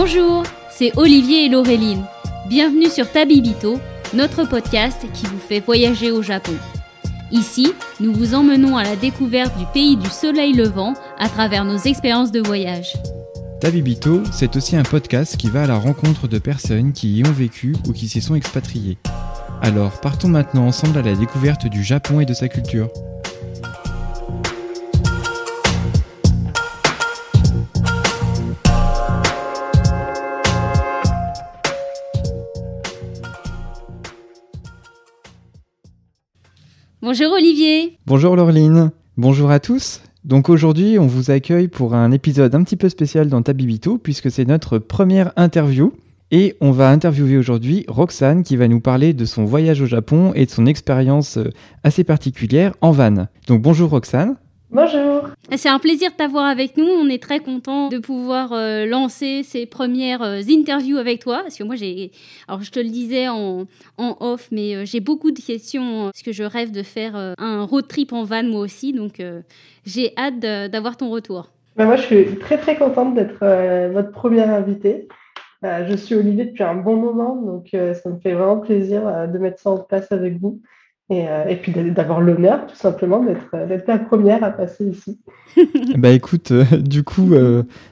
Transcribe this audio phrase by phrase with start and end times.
[0.00, 2.04] Bonjour, c'est Olivier et Laureline.
[2.48, 3.80] Bienvenue sur Tabibito,
[4.14, 6.52] notre podcast qui vous fait voyager au Japon.
[7.32, 11.78] Ici, nous vous emmenons à la découverte du pays du soleil levant à travers nos
[11.78, 12.92] expériences de voyage.
[13.60, 17.32] Tabibito, c'est aussi un podcast qui va à la rencontre de personnes qui y ont
[17.32, 18.98] vécu ou qui s'y sont expatriées.
[19.62, 22.88] Alors partons maintenant ensemble à la découverte du Japon et de sa culture.
[37.10, 37.96] Bonjour Olivier.
[38.04, 38.90] Bonjour Laureline.
[39.16, 40.02] Bonjour à tous.
[40.26, 44.30] Donc aujourd'hui, on vous accueille pour un épisode un petit peu spécial dans Tabibito puisque
[44.30, 45.94] c'est notre première interview.
[46.30, 50.32] Et on va interviewer aujourd'hui Roxane qui va nous parler de son voyage au Japon
[50.34, 51.50] et de son expérience euh,
[51.82, 53.26] assez particulière en van.
[53.46, 54.36] Donc bonjour Roxane.
[54.70, 55.30] Bonjour.
[55.56, 56.84] C'est un plaisir de t'avoir avec nous.
[56.84, 61.38] On est très content de pouvoir euh, lancer ces premières euh, interviews avec toi.
[61.40, 62.12] Parce que moi, j'ai.
[62.48, 63.64] Alors, je te le disais en,
[63.96, 66.04] en off, mais euh, j'ai beaucoup de questions.
[66.06, 68.92] parce que je rêve de faire un road trip en van, moi aussi.
[68.92, 69.22] Donc,
[69.86, 71.50] j'ai hâte d'avoir ton retour.
[71.76, 73.38] Ben, moi, je suis très, très contente d'être
[73.92, 75.08] votre première invitée.
[75.62, 77.36] je suis Olivier depuis un bon moment.
[77.36, 80.60] Donc, ça me fait vraiment plaisir de mettre ça en place avec vous.
[81.10, 85.18] Euh, et, puis d'avoir l'honneur, tout simplement, euh, d'être la première à passer ici.
[85.96, 87.32] bah écoute, euh, du coup,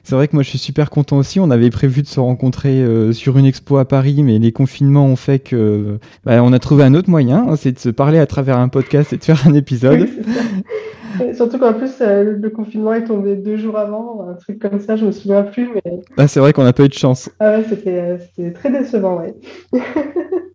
[0.03, 1.39] c'est vrai que moi je suis super content aussi.
[1.39, 5.15] On avait prévu de se rencontrer sur une expo à Paris, mais les confinements ont
[5.15, 8.27] fait que bah, on a trouvé un autre moyen, hein, c'est de se parler à
[8.27, 10.07] travers un podcast et de faire un épisode.
[11.33, 15.05] surtout qu'en plus, le confinement est tombé deux jours avant, un truc comme ça, je
[15.05, 15.69] me souviens plus.
[15.73, 15.99] Mais...
[16.17, 17.29] Ah, c'est vrai qu'on n'a pas eu de chance.
[17.39, 19.33] Ah ouais, c'était très décevant, ouais.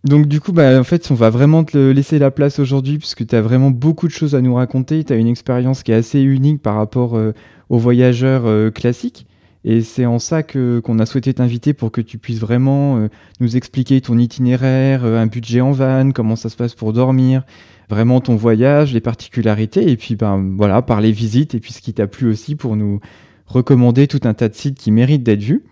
[0.05, 3.27] Donc du coup, bah, en fait, on va vraiment te laisser la place aujourd'hui puisque
[3.27, 5.05] tu as vraiment beaucoup de choses à nous raconter.
[5.05, 7.33] Tu as une expérience qui est assez unique par rapport euh,
[7.69, 9.27] aux voyageurs euh, classiques.
[9.64, 13.08] Et c'est en ça que qu'on a souhaité t'inviter pour que tu puisses vraiment euh,
[13.39, 17.45] nous expliquer ton itinéraire, un budget en van, comment ça se passe pour dormir,
[17.89, 21.81] vraiment ton voyage, les particularités, et puis ben voilà, par les visites et puis ce
[21.81, 23.01] qui t'a plu aussi pour nous
[23.47, 25.65] recommander tout un tas de sites qui méritent d'être vus.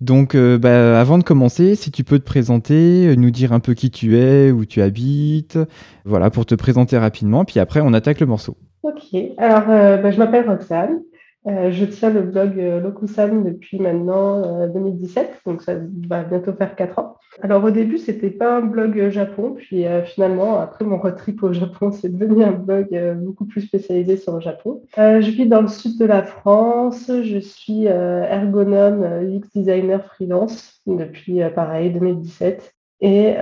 [0.00, 3.60] Donc, euh, bah, avant de commencer, si tu peux te présenter, euh, nous dire un
[3.60, 5.58] peu qui tu es, où tu habites,
[6.04, 8.56] voilà, pour te présenter rapidement, puis après, on attaque le morceau.
[8.84, 11.00] Ok, alors euh, bah, je m'appelle Roxane,
[11.46, 15.74] euh, je tiens le blog euh, Lokusan depuis maintenant 2017, euh, donc ça
[16.08, 17.16] va bientôt faire 4 ans.
[17.42, 21.92] Alors au début, c'était pas un blog Japon, puis finalement, après mon retrip au Japon,
[21.92, 22.88] c'est devenu un blog
[23.18, 24.82] beaucoup plus spécialisé sur le Japon.
[24.96, 31.40] je vis dans le sud de la France, je suis ergonome, UX designer freelance depuis
[31.54, 32.74] pareil 2017.
[33.00, 33.34] Et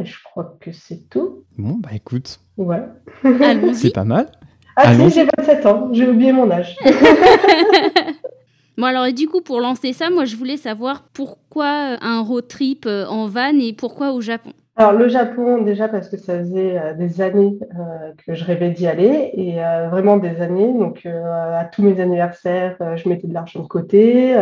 [0.00, 1.44] je crois que c'est tout.
[1.56, 2.40] Bon, bah écoute.
[2.56, 2.82] Ouais.
[3.74, 4.26] c'est pas mal.
[4.76, 6.76] Ah si, j'ai 27 ans, j'ai oublié mon âge.
[8.78, 12.48] bon alors et du coup pour lancer ça, moi je voulais savoir pourquoi un road
[12.48, 14.52] trip euh, en van et pourquoi au Japon?
[14.80, 18.70] Alors le Japon déjà parce que ça faisait euh, des années euh, que je rêvais
[18.70, 19.56] d'y aller et
[19.90, 20.72] vraiment des années.
[20.72, 24.34] Donc à tous mes anniversaires, je mettais de l'argent de côté.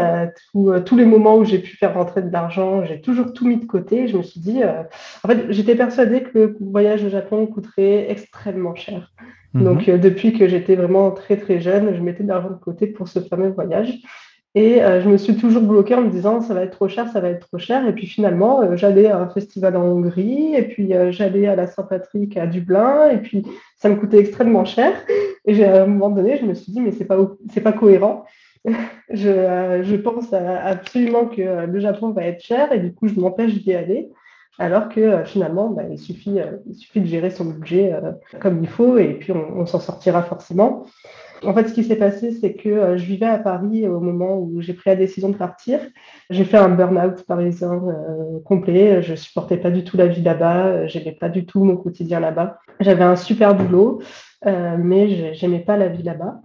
[0.52, 3.64] tous les moments où j'ai pu faire rentrer de l'argent, j'ai toujours tout mis de
[3.64, 4.06] côté.
[4.06, 8.76] Je me suis dit, en fait, j'étais persuadée que le voyage au Japon coûterait extrêmement
[8.76, 9.10] cher.
[9.54, 9.64] Mhm.
[9.64, 12.86] Donc, euh, depuis que j'étais vraiment très, très jeune, je mettais de l'argent de côté
[12.86, 13.98] pour ce fameux voyage.
[14.54, 17.08] Et euh, je me suis toujours bloquée en me disant ça va être trop cher,
[17.08, 17.86] ça va être trop cher.
[17.86, 21.66] Et puis finalement, euh, j'allais à un festival en Hongrie, et puis j'allais à la
[21.66, 23.44] Saint-Patrick à Dublin, et puis
[23.76, 24.92] ça me coûtait extrêmement cher.
[25.44, 27.18] Et à un moment donné, je me suis dit mais c'est pas
[27.62, 28.24] pas cohérent.
[29.10, 33.54] je, je, pense absolument que le Japon va être cher, et du coup je m'empêche
[33.62, 34.10] d'y aller.
[34.58, 38.12] Alors que euh, finalement, bah, il, suffit, euh, il suffit de gérer son budget euh,
[38.40, 40.84] comme il faut et puis on, s'en sortira forcément.
[41.44, 44.60] En fait, ce qui s'est passé, c'est que je vivais à Paris au moment où
[44.60, 45.78] j'ai pris la décision de partir.
[46.30, 47.80] J'ai fait un burn-out parisien
[48.44, 49.02] complet.
[49.02, 50.86] Je supportais pas du tout la vie là-bas.
[50.86, 52.58] J'aimais pas du tout mon quotidien là-bas.
[52.80, 54.00] J'avais un super boulot,
[54.44, 56.40] mais j'aimais pas la vie là-bas.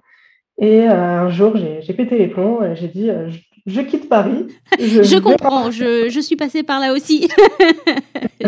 [0.59, 2.75] Et un jour, j'ai pété les plombs.
[2.75, 3.09] J'ai dit,
[3.65, 4.47] je quitte Paris.
[4.77, 7.29] Je, comprends, je, je, suis passée par là aussi.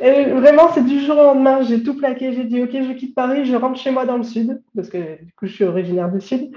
[0.00, 3.44] vraiment, c'est du jour au lendemain, j'ai tout plaqué, j'ai dit ok, je quitte Paris,
[3.44, 6.20] je rentre chez moi dans le sud, parce que du coup, je suis originaire du
[6.20, 6.50] sud.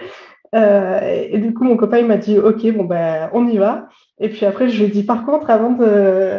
[0.55, 3.89] Euh, et du coup, mon copain m'a dit ok, bon ben, on y va.
[4.19, 5.85] Et puis après, je lui ai dit par contre, avant de,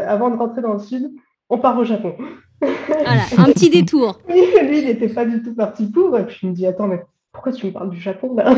[0.07, 1.11] avant de rentrer dans le sud,
[1.51, 2.15] on part au Japon.
[2.61, 4.21] Voilà, un petit détour.
[4.29, 6.17] lui, il n'était pas du tout parti pour.
[6.17, 7.03] Et puis il me dit attends, mais
[7.35, 8.55] pourquoi tu me parles du Japon là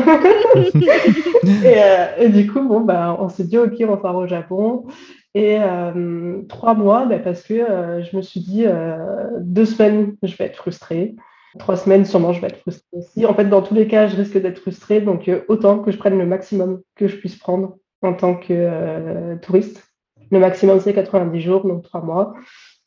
[1.65, 4.85] euh, et, du coup, bon, bah, on s'est dit, ok, on part au Japon.
[5.33, 8.65] Et euh, trois mois, bah, parce que euh, je me suis dit,
[9.39, 11.15] deux semaines, je vais être frustrée.
[11.59, 13.25] Trois semaines, sûrement, je vais être frustrée aussi.
[13.25, 15.01] En fait, dans tous les cas, je risque d'être frustrée.
[15.01, 19.83] Donc, autant que je prenne le maximum que je puisse prendre en tant que touriste.
[20.29, 22.33] Le maximum, c'est 90 jours, donc trois mois.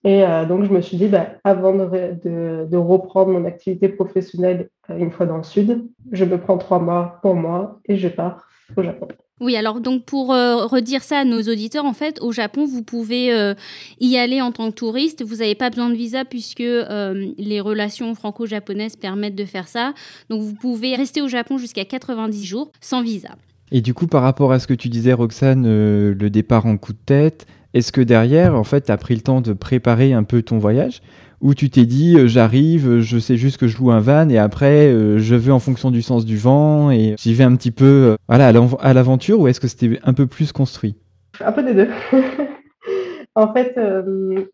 [0.03, 5.11] Et donc, je me suis dit, bah, avant de, de, reprendre mon activité professionnelle une
[5.11, 8.83] fois dans le sud, je me prends trois mois pour moi et je pars au
[8.83, 9.09] Japon.
[9.41, 12.83] Oui, alors donc pour euh, redire ça à nos auditeurs, en fait, au Japon, vous
[12.83, 13.55] pouvez euh,
[13.99, 15.25] y aller en tant que touriste.
[15.25, 19.95] Vous n'avez pas besoin de visa puisque euh, les relations franco-japonaises permettent de faire ça.
[20.29, 23.31] Donc vous pouvez rester au Japon jusqu'à 90 jours sans visa.
[23.73, 26.93] Et du coup, par rapport à ce que tu disais, Roxane, le départ en coup
[26.93, 30.25] de tête, est-ce que derrière, en fait, tu as pris le temps de préparer un
[30.25, 31.03] peu ton voyage
[31.41, 34.29] où tu t'es dit euh, j'arrive, euh, je sais juste que je loue un van
[34.29, 37.57] et après euh, je vais en fonction du sens du vent et j'y vais un
[37.57, 40.97] petit peu à l'aventure ou est-ce que c'était un peu plus construit?
[41.43, 41.89] Un peu des deux.
[43.35, 43.79] en fait,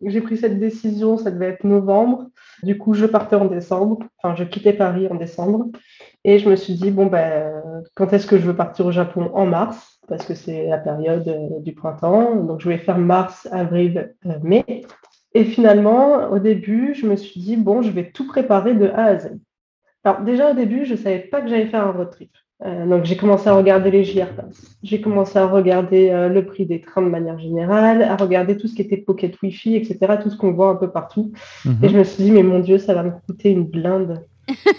[0.04, 2.26] j'ai pris cette décision, ça devait être novembre.
[2.62, 5.66] Du coup, je partais en décembre, enfin je quittais Paris en décembre.
[6.24, 7.62] Et je me suis dit bon ben
[7.94, 9.30] quand est-ce que je veux partir au Japon?
[9.34, 12.36] En mars parce que c'est la période du printemps.
[12.36, 14.84] Donc, je voulais faire mars, avril, mai.
[15.34, 19.04] Et finalement, au début, je me suis dit, bon, je vais tout préparer de A
[19.04, 19.38] à Z.
[20.06, 22.30] Alors déjà au début, je ne savais pas que j'allais faire un road trip.
[22.64, 24.78] Euh, donc j'ai commencé à regarder les JR Pass.
[24.84, 28.68] J'ai commencé à regarder euh, le prix des trains de manière générale, à regarder tout
[28.68, 31.32] ce qui était pocket Wi-Fi, etc., tout ce qu'on voit un peu partout.
[31.64, 31.78] Mhm.
[31.82, 34.24] Et je me suis dit, mais mon Dieu, ça va me coûter une blinde.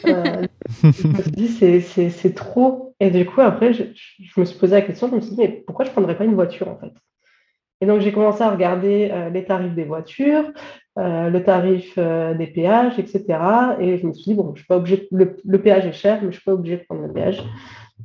[0.08, 0.48] Euh,
[0.84, 2.96] je me suis dit, c'est trop.
[3.00, 5.38] Et du coup, après, je, je, me suis posé la question, je me suis dit,
[5.38, 6.92] mais pourquoi je ne prendrais pas une voiture en fait?
[7.80, 10.46] Et donc, j'ai commencé à regarder euh, les tarifs des voitures,
[10.98, 13.25] euh, le tarif des péages, etc.
[13.80, 16.16] Et je me suis dit, bon, je suis pas obligé, le, le, péage est cher,
[16.16, 17.44] mais je ne suis pas obligée de prendre le péage.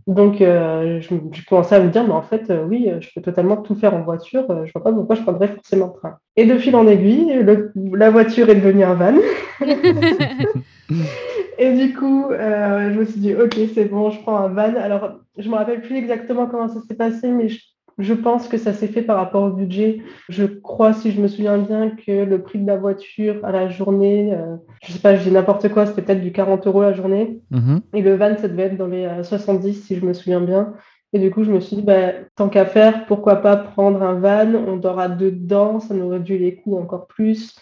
[0.07, 3.95] Donc, j'ai commencé à me dire, mais en fait, oui, je peux totalement tout faire
[3.95, 4.45] en voiture.
[4.49, 6.19] je ne vois pas pourquoi je prendrais forcément le train.
[6.37, 7.45] Et de fil en aiguille,
[7.75, 9.15] la voiture est devenue un van.
[11.59, 14.75] Et du coup, je me suis dit, OK, c'est bon, je prends un van.
[14.77, 17.61] Alors, je ne me rappelle plus exactement comment ça s'est passé, mais je
[17.99, 20.03] je pense que ça s'est fait par rapport au budget.
[20.29, 23.69] Je crois, si je me souviens bien, que le prix de la voiture à la
[23.69, 26.83] journée, euh, je ne sais pas, je dis n'importe quoi, c'était peut-être du 40 euros
[26.83, 27.41] la journée.
[27.51, 27.81] Mhm.
[27.95, 30.75] Et le van, ça devait être dans les 70, euh, si je me souviens bien.
[31.13, 34.15] Et du coup, je me suis dit, bah, tant qu'à faire, pourquoi pas prendre un
[34.15, 34.55] van?
[34.55, 37.55] On dort à deux dedans, ça nous réduit les coûts encore plus.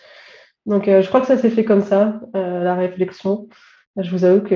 [0.67, 3.49] Donc, euh, je crois que ça s'est fait comme ça, la réflexion.
[4.03, 4.55] Je vous avoue que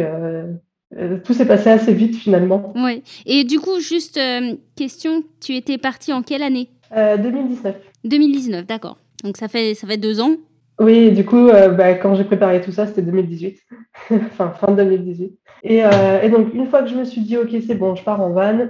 [0.97, 2.73] euh, tout s'est passé assez vite finalement.
[2.77, 3.03] Oui.
[3.27, 6.69] Et du coup, juste euh, question, tu étais partie en quelle année?
[6.95, 7.75] 2019.
[7.75, 8.99] Euh, 2019, d'accord.
[9.25, 10.37] Donc ça fait, ça fait deux ans
[10.79, 13.59] Oui, du coup, bah, quand j'ai préparé tout ça, c'était 2018.
[14.11, 15.33] enfin, fin 2018.
[15.65, 18.21] Et, et, donc, une fois que je me suis dit, OK, c'est bon, je pars
[18.21, 18.69] en van,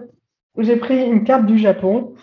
[0.58, 2.14] j'ai pris une carte du Japon.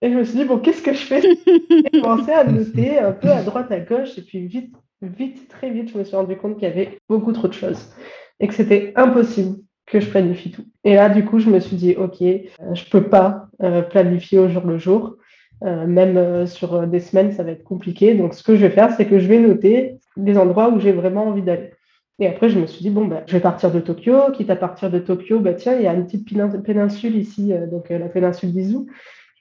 [0.00, 1.20] Et je me suis dit, bon, qu'est-ce que je fais?
[1.70, 4.16] J'ai commencé à noter un peu à droite, à gauche.
[4.16, 7.32] Et puis, vite, vite, très vite, je me suis rendu compte qu'il y avait beaucoup
[7.32, 7.90] trop de choses
[8.38, 10.64] et que c'était impossible que je planifie tout.
[10.84, 12.38] Et là, du coup, je me suis dit, OK, euh,
[12.74, 15.16] je peux pas euh, planifier au jour le jour.
[15.62, 18.14] Euh, même sur des semaines, ça va être compliqué.
[18.14, 20.92] Donc, ce que je vais faire, c'est que je vais noter les endroits où j'ai
[20.92, 21.72] vraiment envie d'aller.
[22.18, 24.30] Et après, je me suis dit, bon, bah, je vais partir de Tokyo.
[24.32, 26.26] Quitte à partir de Tokyo, bah, tiens, il y a une petite
[26.64, 28.86] péninsule ici, donc la péninsule d'Izu.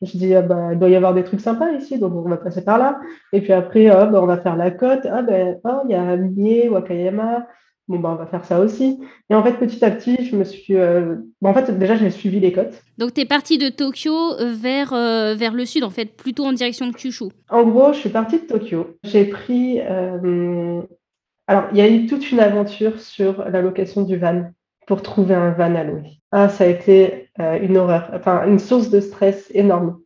[0.02, 2.14] Je me suis dit, ah, bah, il doit y avoir des trucs sympas ici, donc
[2.14, 3.00] on va passer par là.
[3.34, 5.06] Et puis après, bah, on va faire la côte.
[5.12, 7.46] Ah, ben, oh, il y a Mie, Wakayama
[7.90, 9.02] bon, bah, on va faire ça aussi.
[9.30, 10.76] Et en fait, petit à petit, je me suis.
[10.76, 12.82] Euh, en fait, déjà, j'ai suivi les côtes.
[12.98, 16.46] Donc, tu es partie de Tokyo euh, vers, euh, vers le sud, en fait, plutôt
[16.46, 17.26] en direction de Kyushu.
[17.50, 18.98] En gros, je suis partie de Tokyo.
[19.04, 19.82] J'ai pris.
[19.82, 24.52] Alors, il y a eu toute une aventure sur la location du van
[24.86, 26.19] pour trouver un van à louer.
[26.32, 30.00] Ah, ça a été une horreur, enfin, une source de stress énorme.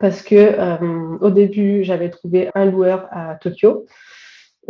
[0.00, 3.86] Parce que au début, j'avais trouvé un loueur à Tokyo.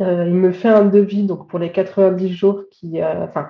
[0.00, 3.48] Euh, il me fait un devis donc pour les 90 jours qui, euh, enfin,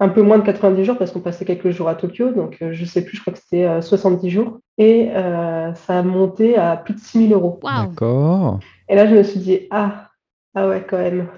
[0.00, 2.72] un peu moins de 90 jours parce qu'on passait quelques jours à Tokyo, donc euh,
[2.72, 4.58] je sais plus, je crois que c'était 70 jours.
[4.76, 7.60] Et ça a monté à plus de 6000 euros.
[7.62, 8.58] D'accord.
[8.88, 10.08] Et là, je me suis dit, ah,
[10.54, 11.28] ah ouais, quand même.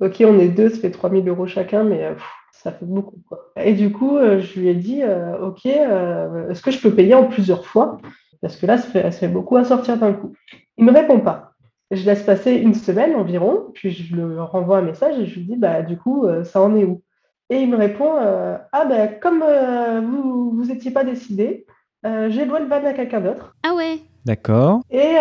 [0.00, 2.14] Ok, on est deux, ça fait 3000 euros chacun, mais
[2.62, 3.18] ça fait beaucoup.
[3.28, 3.50] Quoi.
[3.56, 5.02] Et du coup, je lui ai dit,
[5.42, 7.98] ok, est-ce que je peux payer en plusieurs fois?
[8.42, 10.34] Parce que là, ça fait, ça fait beaucoup à sortir d'un coup.
[10.76, 11.52] Il ne me répond pas.
[11.92, 15.46] Je laisse passer une semaine environ, puis je lui renvoie un message et je lui
[15.46, 17.02] dis bah du coup euh, ça en est où?
[17.48, 21.64] Et il me répond euh, ah ben comme euh, vous vous étiez pas décidé,
[22.02, 23.54] j'ai loué le van à quelqu'un d'autre.
[23.62, 24.00] Ah ouais.
[24.24, 24.80] D'accord.
[24.90, 25.14] Et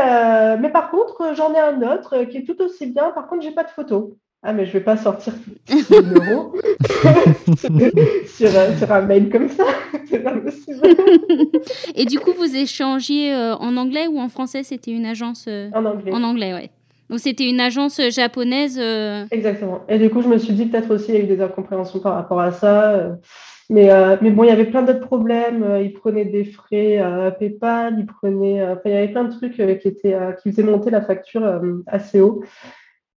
[0.59, 3.11] mais par contre j'en ai un autre qui est tout aussi bien.
[3.11, 4.17] Par contre j'ai pas de photo.
[4.47, 5.33] Ah, mais je vais pas sortir
[5.65, 6.53] 10 euros
[8.27, 9.63] sur, sur, un mail comme ça.
[10.09, 10.81] C'est pas possible.
[11.95, 14.61] Et du coup, vous échangiez euh, en anglais ou en français?
[14.61, 15.45] C'était une agence.
[15.47, 16.11] Euh, en anglais.
[16.11, 16.69] En anglais, ouais.
[17.09, 18.79] Donc c'était une agence japonaise.
[18.79, 19.81] Euh, Exactement.
[19.89, 21.99] Et du coup, je me suis dit peut-être aussi il y a eu des incompréhensions
[21.99, 23.17] par rapport à ça.
[23.69, 25.63] Mais, euh, mais bon, il y avait plein d'autres problèmes.
[25.63, 27.01] Euh, il prenait des frais
[27.39, 31.01] PayPal, il prenait, il y avait plein de trucs qui, étaient, qui faisaient monter la
[31.01, 32.43] facture assez haut.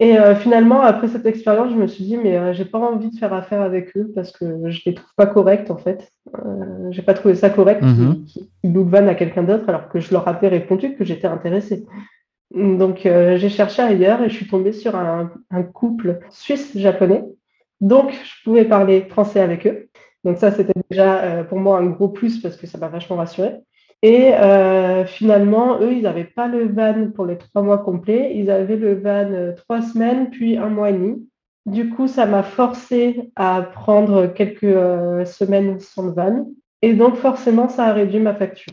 [0.00, 3.32] Et finalement, après cette expérience, je me suis dit, mais j'ai pas envie de faire
[3.32, 6.12] affaire avec eux parce que je les trouve pas corrects en fait.
[6.90, 8.14] j'ai pas trouvé ça correct mm
[8.62, 11.84] qu'ils van à quelqu'un d'autre alors que je leur avais répondu que j'étais intéressée.
[12.54, 17.24] Donc j'ai cherché ailleurs et je suis tombée sur un, un couple suisse-japonais.
[17.80, 19.88] Donc je pouvais parler français avec eux.
[20.24, 23.16] Donc ça, c'était déjà euh, pour moi un gros plus parce que ça m'a vachement
[23.16, 23.56] rassuré.
[24.02, 28.32] Et euh, finalement, eux, ils n'avaient pas le van pour les trois mois complets.
[28.36, 31.28] Ils avaient le van euh, trois semaines, puis un mois et demi.
[31.66, 36.48] Du coup, ça m'a forcé à prendre quelques semaines sans van.
[36.80, 38.72] Et donc, forcément, ça a réduit ma facture.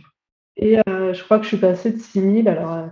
[0.55, 2.47] Et je crois que je suis passée de 6 000.
[2.47, 2.87] Alors,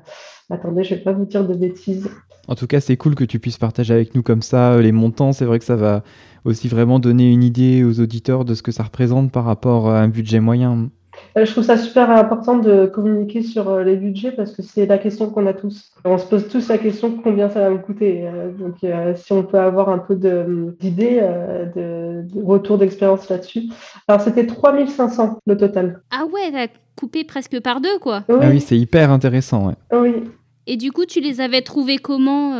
[0.50, 2.10] attendez, je ne vais pas vous dire de bêtises.
[2.50, 5.32] En tout cas, c'est cool que tu puisses partager avec nous comme ça les montants.
[5.32, 6.04] C'est vrai que ça va
[6.44, 10.02] aussi vraiment donner une idée aux auditeurs de ce que ça représente par rapport à
[10.02, 10.90] un budget moyen.
[11.38, 14.86] Euh, je trouve ça super important de communiquer sur euh, les budgets parce que c'est
[14.86, 15.92] la question qu'on a tous.
[16.06, 18.28] On se pose tous la question combien ça va me coûter.
[18.28, 18.76] Euh, donc,
[19.18, 21.22] si on peut avoir un peu d'idées,
[21.76, 23.64] de, retour d'expérience là-dessus.
[24.08, 26.02] Alors, c'était 3500 le total.
[26.12, 26.68] Ah ouais, t'as
[27.00, 28.24] coupé presque par deux, quoi.
[28.30, 28.36] Oui.
[28.42, 29.68] Ah oui, c'est hyper intéressant.
[29.68, 29.76] Ouais.
[29.92, 30.24] Oui.
[30.68, 32.52] Et du coup, tu les avais trouvés comment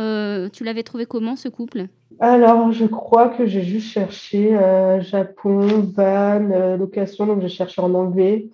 [0.50, 1.86] Tu l'avais trouvé comment, ce couple?
[2.20, 7.80] Alors, je crois que j'ai juste cherché euh, Japon, van, euh, location, donc j'ai cherché
[7.80, 8.48] en anglais.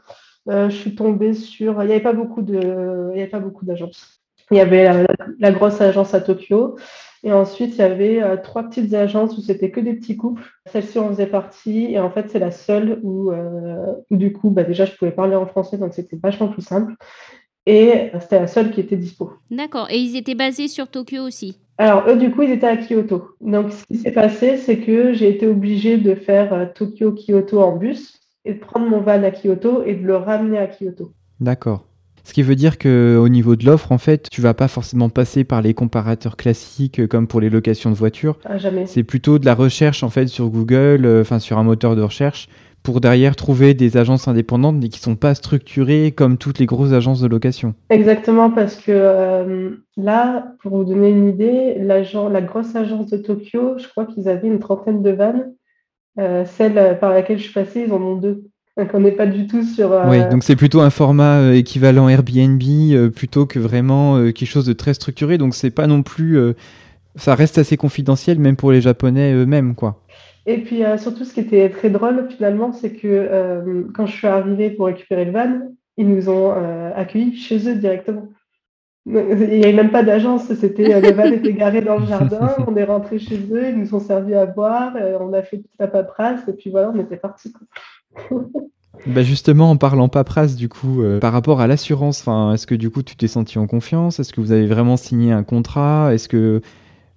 [0.49, 1.83] Euh, je suis tombée sur.
[1.83, 4.21] Il n'y avait pas beaucoup de, il pas beaucoup d'agences.
[4.50, 5.07] Il y avait
[5.38, 6.76] la, grosse agence à Tokyo,
[7.23, 10.42] et ensuite il y avait trois petites agences où c'était que des petits couples.
[10.66, 13.30] Celle-ci en faisait partie, et en fait c'est la seule où,
[14.11, 16.95] où du coup, bah, déjà je pouvais parler en français, donc c'était vachement plus simple.
[17.67, 19.33] Et c'était la seule qui était dispo.
[19.50, 19.88] D'accord.
[19.90, 23.29] Et ils étaient basés sur Tokyo aussi alors, eux, du coup, ils étaient à Kyoto.
[23.40, 27.75] Donc, ce qui s'est passé, c'est que j'ai été obligée de faire euh, Tokyo-Kyoto en
[27.75, 31.14] bus et de prendre mon van à Kyoto et de le ramener à Kyoto.
[31.40, 31.87] D'accord.
[32.23, 35.43] Ce qui veut dire qu'au niveau de l'offre, en fait, tu vas pas forcément passer
[35.43, 38.38] par les comparateurs classiques euh, comme pour les locations de voitures.
[38.45, 38.87] Ah, jamais.
[38.87, 42.02] C'est plutôt de la recherche en fait sur Google, euh, enfin sur un moteur de
[42.02, 42.49] recherche,
[42.83, 46.93] pour derrière trouver des agences indépendantes mais qui sont pas structurées comme toutes les grosses
[46.93, 47.75] agences de location.
[47.91, 53.77] Exactement, parce que euh, là, pour vous donner une idée, la grosse agence de Tokyo,
[53.79, 55.53] je crois qu'ils avaient une trentaine de vannes.
[56.19, 58.45] Euh, celle par laquelle je suis passée, ils en ont deux.
[58.77, 59.93] Donc on n'est pas du tout sur.
[59.93, 62.63] Euh, oui, donc c'est plutôt un format équivalent Airbnb
[63.15, 65.39] plutôt que vraiment quelque chose de très structuré.
[65.39, 66.39] Donc c'est pas non plus.
[67.15, 70.03] ça reste assez confidentiel, même pour les Japonais eux-mêmes, quoi.
[70.47, 74.17] Et puis euh, surtout, ce qui était très drôle finalement, c'est que euh, quand je
[74.17, 75.61] suis arrivée pour récupérer le van,
[75.97, 78.29] ils nous ont euh, accueillis chez eux directement.
[79.07, 82.77] Il n'y avait même pas d'agence, c'était le van était garé dans le jardin, on
[82.77, 85.89] est rentré chez eux, ils nous ont servi à boire, on a fait toute la
[85.89, 87.53] paperasse et puis voilà, on était partis.
[89.07, 93.03] Bah justement, en parlant paperasse, du coup, par rapport à l'assurance, est-ce que du coup
[93.03, 94.21] tu t'es senti en confiance?
[94.21, 96.13] Est-ce que vous avez vraiment signé un contrat?
[96.13, 96.61] Est-ce que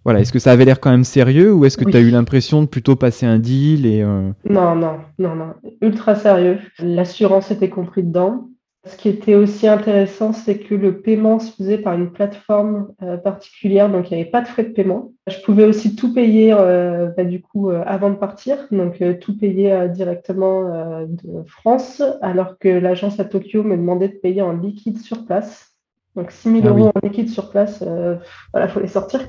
[0.03, 2.09] voilà, est-ce que ça avait l'air quand même sérieux ou est-ce que tu as eu
[2.09, 6.59] l'impression de plutôt passer un deal et euh, Non, non, non, non, ultra sérieux.
[6.79, 8.49] L'assurance était compris dedans.
[8.85, 13.15] Ce qui était aussi intéressant, c'est que le paiement se faisait par une plateforme euh,
[13.15, 15.13] particulière, donc il n'y avait pas de frais de paiement.
[15.27, 19.87] Je pouvais aussi tout payer euh, bah, du coup avant de partir, donc tout payer
[19.87, 25.25] directement de France, alors que l'agence à Tokyo me demandait de payer en liquide sur
[25.25, 25.72] place.
[26.15, 28.15] Donc 6 000 ah euros en liquide sur place, euh,
[28.51, 29.21] voilà, faut les sortir.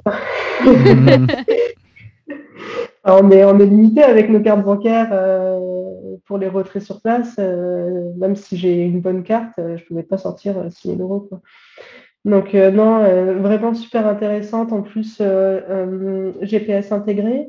[0.62, 1.26] Mmh.
[3.05, 5.59] on, est, on est limité avec nos cartes bancaires euh,
[6.26, 7.37] pour les retraits sur place.
[7.38, 11.31] Euh, même si j'ai une bonne carte, je ne pouvais pas sortir 6 000 euros.
[12.26, 13.03] Donc non,
[13.41, 14.73] vraiment super intéressante.
[14.73, 15.23] En plus,
[16.41, 17.49] GPS intégré.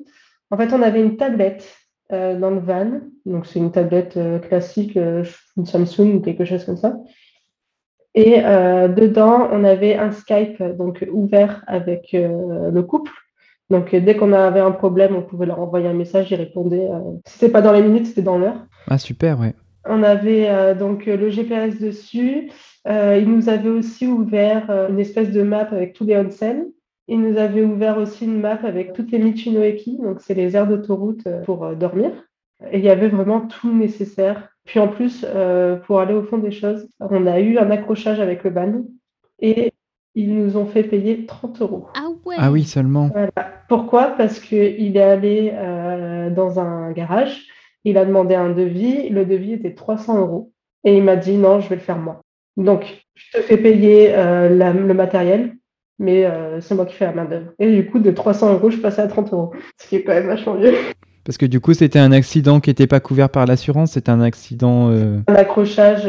[0.51, 1.77] En fait, on avait une tablette
[2.09, 2.99] dans le van.
[3.25, 6.97] Donc c'est une tablette classique, une Samsung ou quelque chose comme ça.
[8.15, 13.11] Et euh, dedans, on avait un Skype donc ouvert avec euh, le couple.
[13.69, 16.89] Donc dès qu'on avait un problème, on pouvait leur envoyer un message, ils répondaient.
[16.89, 18.65] Euh, si c'était pas dans les minutes, c'était dans l'heure.
[18.87, 19.53] Ah super, ouais.
[19.87, 22.49] On avait donc le GPS dessus.
[22.87, 26.65] il nous avait aussi ouvert une espèce de map avec tous les onsen.
[27.07, 30.65] Il nous avait ouvert aussi une map avec toutes les Michinoeki, donc c'est les aires
[30.65, 32.09] d'autoroute pour dormir.
[32.71, 36.39] Et il y avait vraiment tout nécessaire puis en plus, euh, pour aller au fond
[36.39, 38.81] des choses, on a eu un accrochage avec le ban
[39.39, 39.71] et
[40.15, 41.87] ils nous ont fait payer 30 euros.
[41.93, 43.11] Ah ouais Ah oui, seulement.
[43.69, 44.15] Pourquoi?
[44.17, 47.45] Parce qu'il est allé euh, dans un garage,
[47.83, 50.51] il a demandé un devis, le devis était 300 euros
[50.83, 52.21] et il m'a dit non, je vais le faire moi.
[52.57, 55.55] Donc, je te fais payer euh, le matériel,
[55.99, 56.27] mais
[56.61, 57.51] c'est moi qui fais la main d'œuvre.
[57.59, 60.13] Et du coup, de 300 euros, je passais à 30 euros, ce qui est quand
[60.13, 60.73] même vachement mieux.
[61.25, 64.21] Parce que du coup, c'était un accident qui n'était pas couvert par l'assurance, c'était un
[64.21, 64.89] accident...
[64.91, 66.07] Un accrochage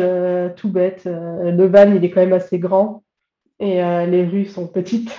[0.57, 1.07] tout bête.
[1.07, 3.03] le van, il est quand même assez grand
[3.59, 5.11] et les rues sont petites.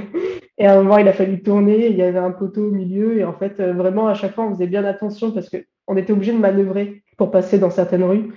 [0.58, 3.16] et à un moment, il a fallu tourner, il y avait un poteau au milieu
[3.16, 6.32] et en fait, vraiment, à chaque fois, on faisait bien attention parce qu'on était obligé
[6.32, 8.32] de manœuvrer pour passer dans certaines rues.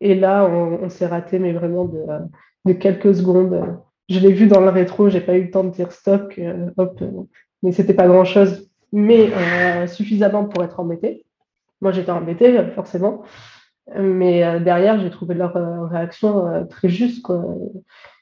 [0.00, 1.84] Et là, on, s'est raté, mais vraiment
[2.64, 3.78] de, quelques secondes.
[4.08, 6.70] Je l'ai vu dans le rétro, j'ai pas eu le temps de dire stop, euh,
[6.78, 7.10] hop, euh,
[7.62, 11.24] mais c'était pas grand chose, mais euh, suffisamment pour être embêté.
[11.80, 13.22] Moi, j'étais embêté, forcément.
[13.98, 15.54] Mais derrière, j'ai trouvé leur
[15.90, 17.26] réaction très juste.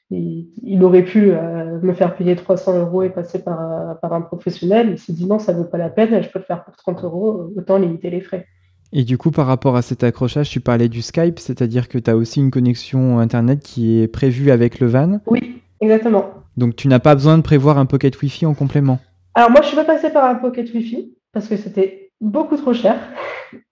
[0.09, 4.91] Il, aurait pu me faire payer 300 euros et passer par, par un professionnel.
[4.91, 6.75] Il s'est dit non, ça ne vaut pas la peine, je peux le faire pour
[6.77, 8.47] 30 euros, autant limiter les frais.
[8.91, 12.09] Et du coup, par rapport à cet accrochage, tu parlais du Skype, c'est-à-dire que tu
[12.09, 16.25] as aussi une connexion Internet qui est prévue avec le van Oui, exactement.
[16.57, 18.99] Donc tu n'as pas besoin de prévoir un pocket Wi-Fi en complément
[19.35, 22.73] Alors moi, je suis pas passée par un pocket Wi-Fi parce que c'était beaucoup trop
[22.73, 22.97] cher.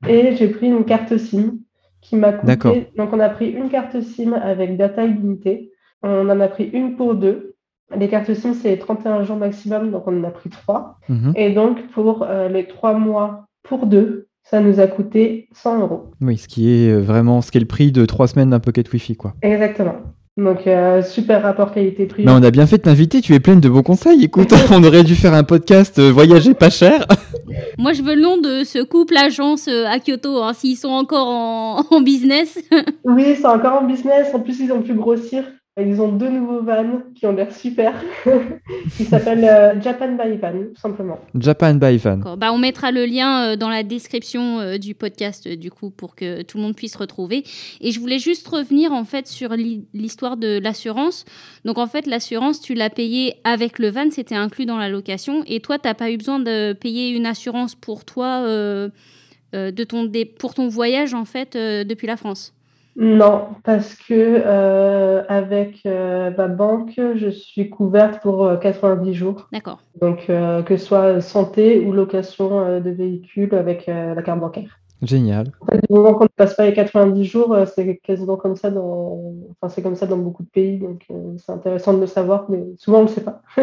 [0.08, 1.60] Et j'ai pris une carte SIM
[2.02, 2.48] qui m'a coûté...
[2.48, 2.76] D'accord.
[2.96, 5.72] Donc on a pris une carte SIM avec data illimitée.
[6.04, 7.56] On en a pris une pour deux.
[7.96, 10.98] Les cartes SIM, c'est 31 jours maximum, donc on en a pris trois.
[11.10, 11.34] Mhm.
[11.36, 16.12] Et donc pour euh, les trois mois pour deux, ça nous a coûté 100 euros.
[16.22, 18.60] Oui, ce qui est euh, vraiment ce qui est le prix de trois semaines d'un
[18.60, 19.34] pocket Wi-Fi, quoi.
[19.42, 19.96] Exactement.
[20.38, 22.24] Donc, euh, super rapport qualité-prix.
[22.24, 24.24] Mais on a bien fait de t'inviter, tu es pleine de bons conseils.
[24.24, 27.08] Écoute, on aurait dû faire un podcast euh, Voyager pas cher.
[27.80, 31.28] Moi, je veux le nom de ce couple agence à Kyoto, hein, s'ils sont encore
[31.28, 32.60] en, en business.
[33.04, 34.28] oui, ils sont encore en business.
[34.34, 35.44] En plus, ils ont pu grossir.
[35.80, 37.94] Ils ont deux nouveaux vans qui ont l'air super.
[39.00, 41.20] Ils s'appellent euh, Japan by Van, tout simplement.
[41.36, 42.36] Japan by Van.
[42.36, 46.16] Bah, on mettra le lien euh, dans la description euh, du podcast, du coup, pour
[46.16, 47.44] que tout le monde puisse retrouver.
[47.80, 49.54] Et je voulais juste revenir, en fait, sur
[49.94, 51.26] l'histoire de l'assurance.
[51.64, 55.44] Donc, en fait, l'assurance, tu l'as payée avec le van, c'était inclus dans la location.
[55.46, 60.12] Et toi, tu n'as pas eu besoin de payer une assurance pour toi, de ton,
[60.40, 62.57] pour ton voyage, en fait, depuis la France?
[63.00, 69.48] Non, parce que euh, avec euh, ma banque, je suis couverte pour 90 euh, jours.
[69.54, 69.80] D'accord.
[70.02, 74.80] Donc, que ce soit santé ou location de véhicule avec la carte bancaire.
[75.04, 75.52] Génial.
[75.62, 78.72] En fait, du moment qu'on ne passe pas les 90 jours, c'est quasiment comme ça
[78.72, 80.80] dans, enfin, c'est comme ça dans beaucoup de pays.
[80.80, 81.06] Donc,
[81.38, 83.44] c'est intéressant de le savoir, mais souvent on ne le sait pas.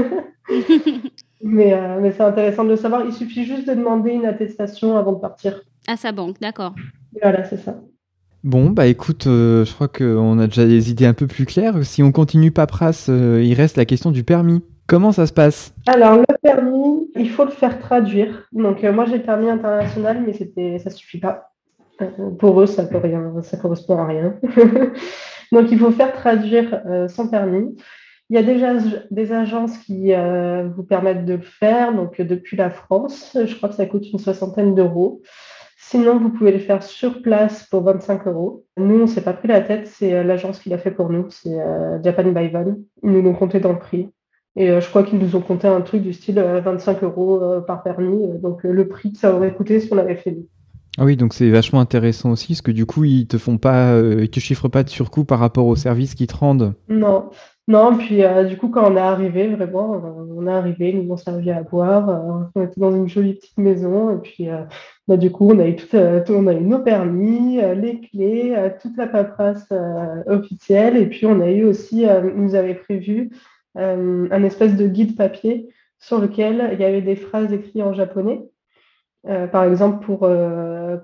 [1.43, 3.05] mais, mais c'est intéressant de le savoir.
[3.05, 5.61] Il suffit juste de demander une attestation avant de partir.
[5.89, 6.75] À sa banque, d'accord.
[7.21, 7.75] Voilà, c'est ça.
[8.45, 11.83] Bon, bah écoute, euh, je crois qu'on a déjà des idées un peu plus claires.
[11.83, 14.63] Si on continue paperasse, euh, il reste la question du permis.
[14.87, 15.73] Comment ça se passe?
[15.87, 18.47] Alors, le permis, il faut le faire traduire.
[18.53, 21.53] Donc, euh, moi, j'ai le permis international, mais ça suffit pas.
[22.39, 24.35] pour eux, ça peut rien, ça correspond à rien.
[25.53, 27.75] Donc, il faut faire traduire son permis.
[28.29, 28.75] Il y a déjà
[29.11, 30.13] des agences qui
[30.77, 31.95] vous permettent de le faire.
[31.95, 35.23] Donc, depuis la France, je crois que ça coûte une soixantaine d'euros.
[35.91, 38.65] Sinon, vous pouvez le faire sur place pour 25 euros.
[38.79, 41.11] Nous, on ne s'est pas pris la tête, c'est euh, l'agence qui l'a fait pour
[41.11, 42.77] nous, c'est euh, Japan by Van.
[43.03, 44.09] Ils nous l'ont compté dans le prix.
[44.57, 47.83] Et euh, je crois qu'ils nous ont compté un truc du style 25 euros par
[47.83, 48.27] permis.
[48.41, 50.49] donc le prix que ça aurait coûté si on l'avait fait nous.
[50.97, 54.01] Ah oui, donc c'est vachement intéressant aussi, parce que du coup, ils te font pas,
[54.01, 56.75] ils te chiffrent pas de surcoût par rapport aux services qu'ils te rendent.
[56.89, 57.29] Non,
[57.67, 60.03] non, puis euh, du coup, quand on est arrivé, vraiment,
[60.37, 62.09] on est arrivé, ils nous ont servi à boire.
[62.11, 64.11] Euh, on était dans une jolie petite maison.
[64.11, 64.49] Et puis,
[65.07, 68.97] bah, du coup, on a eu, tout, on a eu nos permis, les clés, toute
[68.97, 69.69] la paperasse
[70.27, 70.97] officielle.
[70.97, 73.31] Et puis, on a eu aussi, nous avaient prévu
[73.75, 78.41] un espèce de guide papier sur lequel il y avait des phrases écrites en japonais.
[79.25, 80.21] par exemple, pour,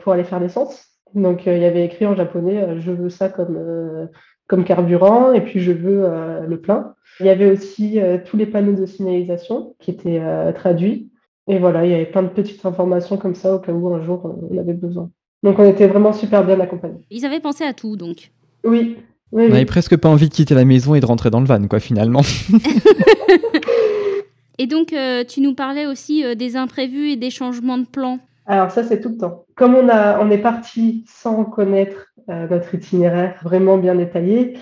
[0.01, 0.87] pour aller faire l'essence.
[1.15, 4.09] Donc, il y avait écrit en japonais, je veux ça comme
[4.51, 6.97] comme carburant et puis je veux euh, le plein.
[7.21, 11.10] Il y avait aussi euh, tous les panneaux de signalisation qui étaient euh, traduits.
[11.51, 14.05] Et voilà, il y avait plein de petites informations comme ça au cas où un
[14.05, 15.11] jour on avait besoin.
[15.43, 17.01] Donc on était vraiment super bien accompagnés.
[17.11, 18.31] Ils avaient pensé à tout donc.
[18.65, 18.97] Oui.
[19.33, 21.67] on n'avait presque pas envie de quitter la maison et de rentrer dans le van,
[21.67, 22.21] quoi, finalement.
[24.59, 24.95] et donc,
[25.29, 28.19] tu nous parlais aussi des imprévus et des changements de plan.
[28.51, 29.45] Alors ça, c'est tout le temps.
[29.55, 34.59] Comme on, a, on est parti sans connaître euh, notre itinéraire vraiment bien détaillé,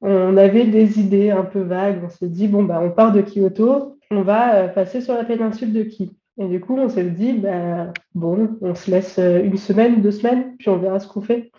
[0.00, 2.00] on avait des idées un peu vagues.
[2.04, 5.24] On s'est dit, bon, bah, on part de Kyoto, on va euh, passer sur la
[5.24, 6.16] péninsule de Ki.
[6.38, 10.12] Et du coup, on s'est dit, bah, bon, on se laisse euh, une semaine, deux
[10.12, 11.50] semaines, puis on verra ce qu'on fait.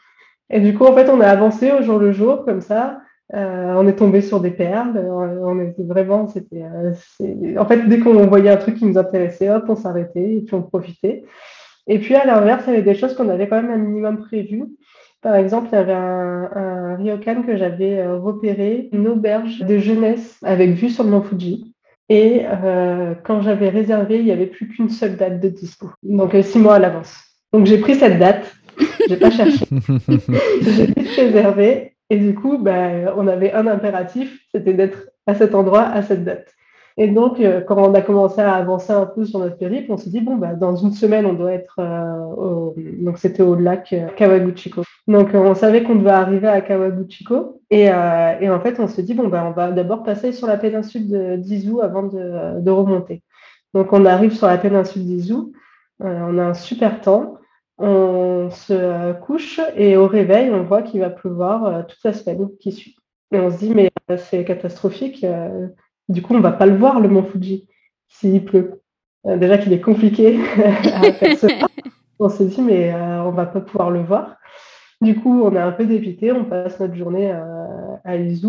[0.49, 3.01] Et du coup, en fait, on a avancé au jour le jour, comme ça.
[3.33, 4.97] on est tombé sur des perles.
[4.97, 6.63] On était vraiment, c'était,
[7.57, 10.55] en fait, dès qu'on voyait un truc qui nous intéressait, hop, on s'arrêtait et puis
[10.55, 11.23] on profitait.
[11.89, 14.19] Et puis à l'inverse, il y avait des choses qu'on avait quand même un minimum
[14.19, 14.65] prévues.
[15.21, 20.37] Par exemple, il y avait un, ryokan que j'avais euh, repéré, une auberge de jeunesse
[20.43, 21.75] avec vue sur le mont Fuji.
[22.09, 22.43] Et
[23.23, 25.91] quand j'avais réservé, il n'y avait plus qu'une seule date de dispo.
[26.01, 27.15] Donc six mois à l'avance.
[27.53, 28.51] Donc j'ai pris cette date.
[29.07, 29.65] J'ai pas cherché.
[30.61, 31.93] j'ai vite réservé.
[32.09, 36.23] Et du coup, bah, on avait un impératif, c'était d'être à cet endroit à cette
[36.23, 36.51] date.
[37.01, 39.95] Et donc, euh, quand on a commencé à avancer un peu sur notre périple, on
[39.95, 42.75] s'est dit, bon, bah, dans une semaine, on doit être euh, au...
[42.77, 44.83] Donc, c'était au lac euh, Kawaguchiko.
[45.07, 47.62] Donc, on savait qu'on devait arriver à Kawaguchiko.
[47.71, 50.57] Et, et en fait, on s'est dit, bon, bah, on va d'abord passer sur la
[50.57, 53.23] péninsule d'Izu avant de, de, remonter.
[53.73, 55.35] Donc, on arrive sur la péninsule d'Izu.
[56.01, 57.38] on a un super temps.
[57.77, 62.73] On se couche et au réveil, on voit qu'il va pleuvoir toute la semaine qui
[62.73, 62.97] suit.
[63.31, 65.25] Et on se dit, mais c'est catastrophique
[66.09, 67.67] du coup, on ne va pas le voir, le mont Fuji,
[68.07, 68.81] s'il pleut.
[69.27, 70.39] Euh, déjà qu'il est compliqué
[70.93, 71.67] à faire
[72.19, 74.37] On s'est dit, mais euh, on ne va pas pouvoir le voir.
[75.01, 77.31] Du coup, on est un peu dépité, on passe notre journée
[78.03, 78.47] à, Izu,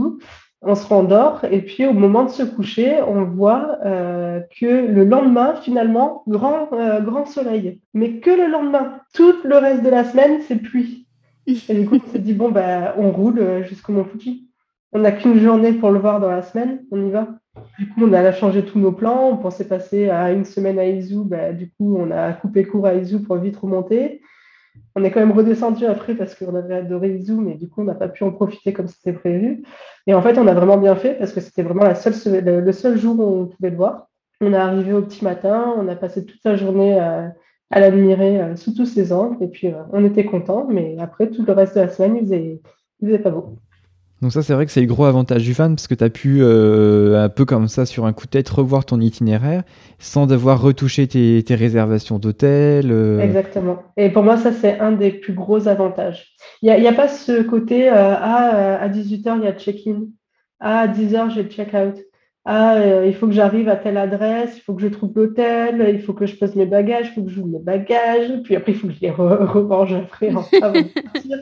[0.62, 5.04] on se rendort, et puis au moment de se coucher, on voit euh, que le
[5.04, 6.70] lendemain, finalement, grand,
[7.02, 7.80] grand soleil.
[7.94, 8.96] Mais que le lendemain.
[9.14, 11.06] Tout le reste de la semaine, c'est pluie.
[11.46, 14.48] Et du coup, on s'est dit, bon, bah, on roule jusqu'au Mont Fuji.
[14.92, 17.28] On n'a qu'une journée pour le voir dans la semaine, on y va.
[17.78, 19.30] Du coup, on a changé tous nos plans.
[19.30, 21.24] On pensait passer à une semaine à Izu.
[21.24, 24.22] Bah, du coup, on a coupé court à Izu pour vite remonter.
[24.94, 27.84] On est quand même redescendu après parce qu'on avait adoré Izu, mais du coup, on
[27.84, 29.64] n'a pas pu en profiter comme c'était prévu.
[30.06, 33.18] Et en fait, on a vraiment bien fait parce que c'était vraiment le seul jour
[33.18, 34.06] où on pouvait le voir.
[34.40, 37.34] On est arrivé au petit matin, on a passé toute la journée à,
[37.70, 41.44] l'admirer euh, sous tous ses angles, et puis euh, on était content, mais après, tout
[41.44, 42.60] le reste de la semaine, il faisait,
[43.00, 43.58] faisait pas beau.
[44.22, 46.10] Donc ça, c'est vrai que c'est le gros avantage du fan, parce que tu as
[46.10, 49.62] pu, euh, un peu comme ça, sur un coup de tête, revoir ton itinéraire,
[49.98, 52.90] sans devoir retoucher tes, réservations d'hôtel.
[52.92, 53.20] Euh.
[53.20, 53.82] Exactement.
[53.96, 56.34] Et pour moi, ça, c'est un des plus gros avantages.
[56.60, 60.02] Il n'y a, pas ce côté, euh, ah, à 18h, il y a check-in.
[60.60, 61.94] Ah, à 10h, j'ai check-out.
[62.44, 66.00] Ah, il faut que j'arrive à telle adresse, il faut que je trouve l'hôtel, il
[66.00, 68.72] faut que je pose mes bagages, il faut que je joue mes bagages, puis après,
[68.72, 71.38] il faut que je les remange après avant de partir.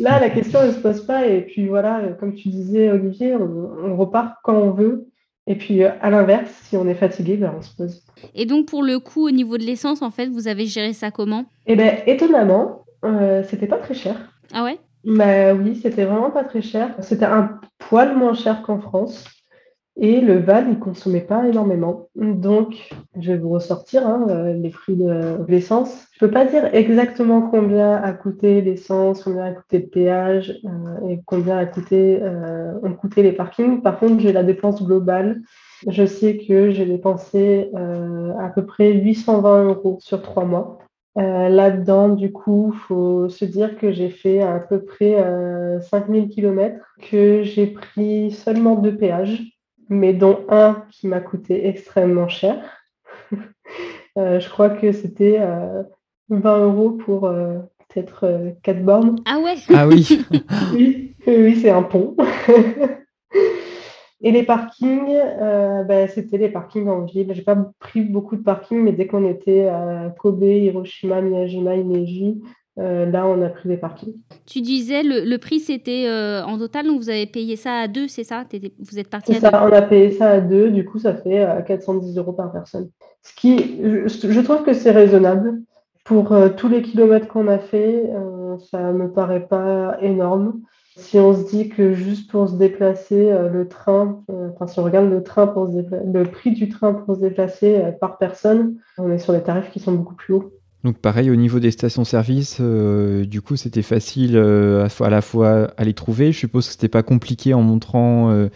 [0.00, 1.26] Là, la question ne se pose pas.
[1.26, 5.08] Et puis voilà, comme tu disais, Olivier, on, repart quand on veut.
[5.46, 8.02] Et puis à l'inverse, si on est fatigué, ben, on se pose.
[8.34, 11.10] Et donc pour le coût au niveau de l'essence, en fait, vous avez géré ça
[11.10, 11.44] comment?
[11.66, 14.16] Eh bien, étonnamment, euh, c'était pas très cher.
[14.52, 14.78] Ah ouais?
[15.04, 16.94] Bah, Oui, c'était vraiment pas très cher.
[17.00, 19.24] C'était un poil moins cher qu'en France.
[19.96, 22.08] Et le Val, il consommait pas énormément.
[22.16, 26.08] Donc, je vais vous ressortir hein, euh, les prix de l'essence.
[26.12, 31.08] Je peux pas dire exactement combien a coûté l'essence, combien a coûté le péage euh,
[31.08, 33.82] et combien a coûté, euh, ont coûté les parkings.
[33.82, 35.42] Par contre, j'ai la dépense globale.
[35.86, 40.78] Je sais que j'ai dépensé à peu près 820 euros sur trois mois.
[41.16, 45.22] Là-dedans, du coup, faut se dire que j'ai fait à peu près
[45.82, 46.78] 5000 km,
[47.10, 49.53] que j'ai pris seulement deux péages
[49.88, 52.62] mais dont un qui m'a coûté extrêmement cher.
[54.16, 55.40] Euh, je crois que c'était
[56.28, 59.16] 20 euh, euros pour euh, peut-être 4 bornes.
[59.26, 60.24] Ah ouais Ah oui
[60.72, 62.14] Oui, oui c'est un pont.
[64.20, 65.18] Et les parkings,
[65.88, 67.32] bah, c'était les parkings en ville.
[67.34, 72.40] J'ai pas pris beaucoup de parkings, mais dès qu'on était à Kobe, Hiroshima, Miyajima, Imeji,
[72.78, 74.14] euh, là, on a pris des parkings.
[74.46, 77.88] Tu disais, le, le prix, c'était euh, en total, donc vous avez payé ça à
[77.88, 78.44] deux, c'est ça?
[78.80, 81.46] Vous êtes parti à ça, On a payé ça à deux, du coup, ça fait
[81.66, 82.90] 410 euh, euros par personne.
[83.22, 85.62] Ce qui, je, trouve que c'est raisonnable.
[86.04, 88.10] Pour tous les kilomètres qu'on a fait,
[88.70, 90.60] ça me paraît pas énorme.
[90.96, 95.08] Si on se dit que juste pour se déplacer, le train, enfin, si on regarde
[95.08, 99.18] le, train pour se le prix du train pour se déplacer par personne, on est
[99.18, 100.52] sur des tarifs qui sont beaucoup plus hauts.
[100.84, 105.70] Donc pareil au niveau des stations-service, euh, du coup c'était facile euh, à, la fois
[105.78, 106.30] à les trouver.
[106.30, 108.48] Je suppose que c'était pas compliqué en montrant, euh,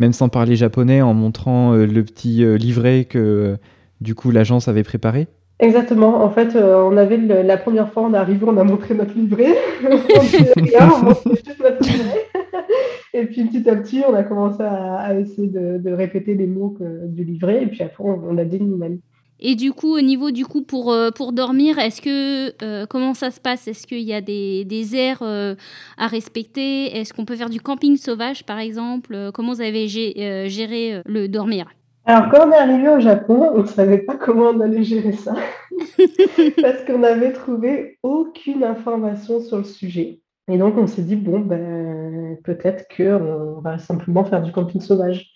[0.00, 3.56] même sans parler japonais, en montrant le petit livret que
[4.00, 5.28] du coup l'agence avait préparé.
[5.60, 6.24] Exactement.
[6.24, 9.54] En fait, on avait la première fois on est arrivé, on a montré notre livret.
[13.14, 17.22] Et puis petit à petit, on a commencé à, essayer de, répéter les mots du
[17.22, 17.62] livret.
[17.62, 18.98] Et puis après, on, on a dit nous-mêmes.
[19.38, 23.14] Et du coup, au niveau du coup pour, euh, pour dormir, est-ce que euh, comment
[23.14, 23.68] ça se passe?
[23.68, 25.54] Est-ce qu'il y a des, des aires euh,
[25.98, 26.96] à respecter?
[26.96, 29.30] Est-ce qu'on peut faire du camping sauvage, par exemple?
[29.34, 31.66] Comment vous avez géré le dormir?
[32.06, 35.12] Alors, quand on est arrivé au Japon, on ne savait pas comment on allait gérer
[35.12, 35.34] ça.
[36.62, 40.20] Parce qu'on n'avait trouvé aucune information sur le sujet.
[40.48, 45.35] Et donc, on s'est dit bon, ben, peut-être qu'on va simplement faire du camping sauvage.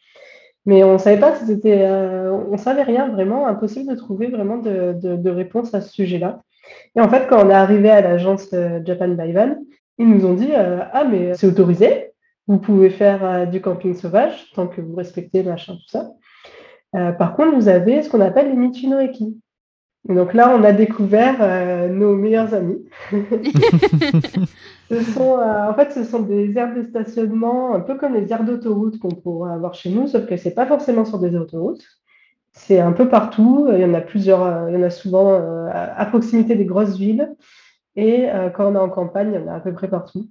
[0.66, 1.34] Mais on savait pas.
[1.64, 6.42] Euh, on savait rien vraiment, impossible de trouver vraiment de, de, réponse à ce sujet-là.
[6.96, 9.34] Et en fait, quand on est arrivé à l'agence euh, Japan by
[9.98, 12.12] ils nous ont dit euh, Ah, mais c'est autorisé,
[12.46, 16.10] vous pouvez faire du camping sauvage tant que vous respectez machin, tout ça.
[16.92, 19.38] par contre, vous avez ce qu'on appelle les Michinoeki.
[20.08, 22.84] Donc là, on a découvert nos meilleurs amis.
[24.90, 28.44] ce sont, en fait, ce sont des aires de stationnement, un peu comme les aires
[28.44, 31.84] d'autoroute qu'on pourrait avoir chez nous, sauf que ce n'est pas forcément sur des autoroutes.
[32.52, 33.68] C'est un peu partout.
[33.72, 35.38] Il y en a plusieurs, il y en a souvent
[35.70, 37.34] à proximité des grosses villes.
[37.94, 40.28] Et quand on est en campagne, il y en a à peu près partout.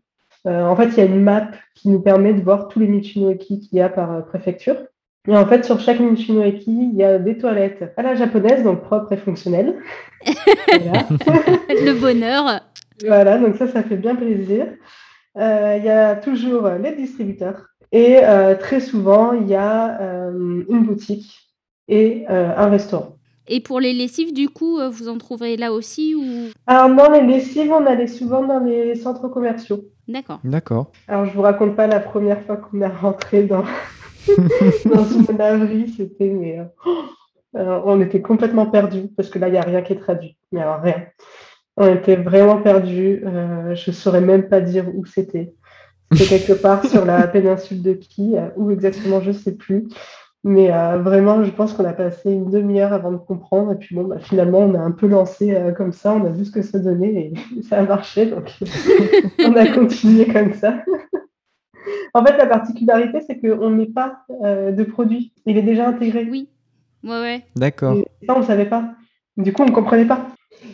[0.48, 2.88] Euh, en fait, il y a une map qui nous permet de voir tous les
[2.88, 4.78] Michinoeki qu'il y a par euh, préfecture.
[5.28, 8.82] Et en fait, sur chaque Michinoeki, il y a des toilettes à la japonaise, donc
[8.84, 9.76] propres et fonctionnelles.
[10.26, 12.62] Le bonheur.
[13.06, 14.68] Voilà, donc ça, ça fait bien plaisir.
[15.38, 17.68] Euh, il y a toujours les distributeurs.
[17.92, 18.20] Et
[18.60, 21.32] très souvent, il y a une boutique
[21.88, 23.18] et un restaurant.
[23.48, 26.24] Et pour les lessives, du coup, vous en trouverez là aussi ou...
[26.68, 29.86] Alors non, les lessives, on allait souvent dans les centres commerciaux.
[30.08, 30.40] D'accord.
[30.44, 30.92] D'accord.
[31.08, 33.64] Alors, je vous raconte pas la première fois qu'on est rentré dans,
[34.86, 36.60] dans une laverie, c'était mais
[37.56, 40.38] euh, on était complètement perdus parce que là, il n'y a rien qui est traduit.
[40.52, 41.06] Mais alors rien.
[41.78, 43.24] On était vraiment perdus.
[43.26, 45.54] Euh, je ne saurais même pas dire où c'était.
[46.12, 49.88] C'était quelque part sur la péninsule de Qui, euh, où exactement, je ne sais plus.
[50.44, 53.74] Mais euh, vraiment, je pense qu'on a passé une demi-heure avant de comprendre.
[53.74, 56.30] Et puis bon, bah, finalement, on a un peu lancé euh, comme ça, on a
[56.30, 58.28] vu ce que ça donnait et ça a marché.
[58.28, 58.50] Donc
[59.40, 60.84] on a continué comme ça.
[62.14, 65.34] En fait, la particularité, c'est qu'on met pas euh, de produit.
[65.46, 66.28] Il est déjà intégré.
[66.30, 66.50] Oui.
[67.04, 67.46] Ouais, ouais.
[67.56, 67.96] D'accord.
[68.26, 68.94] ça, on ne savait pas.
[69.38, 70.28] Du coup, on ne comprenait pas.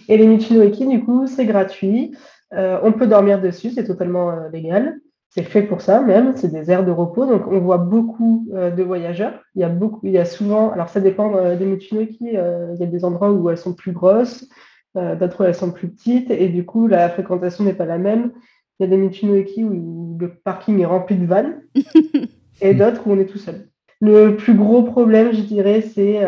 [0.08, 2.15] Et les Michinoeki, du coup, c'est gratuit.
[2.51, 4.99] on peut dormir dessus, c'est totalement légal
[5.36, 7.25] c'est fait pour ça même, c'est des aires de repos.
[7.25, 9.34] Donc on voit beaucoup euh, de voyageurs.
[9.56, 12.71] Il y a beaucoup, il y a souvent, alors ça dépend euh, des Michinoeki, euh,
[12.73, 14.47] il y a des endroits où elles sont plus grosses,
[14.95, 18.32] d'autres où elles sont plus petites, et du coup la fréquentation n'est pas la même.
[18.79, 21.61] Il y a des Michinoeki où le parking est rempli de vannes,
[22.61, 23.69] et d'autres où on est tout seul.
[24.01, 26.19] Le plus gros problème, je dirais, c'est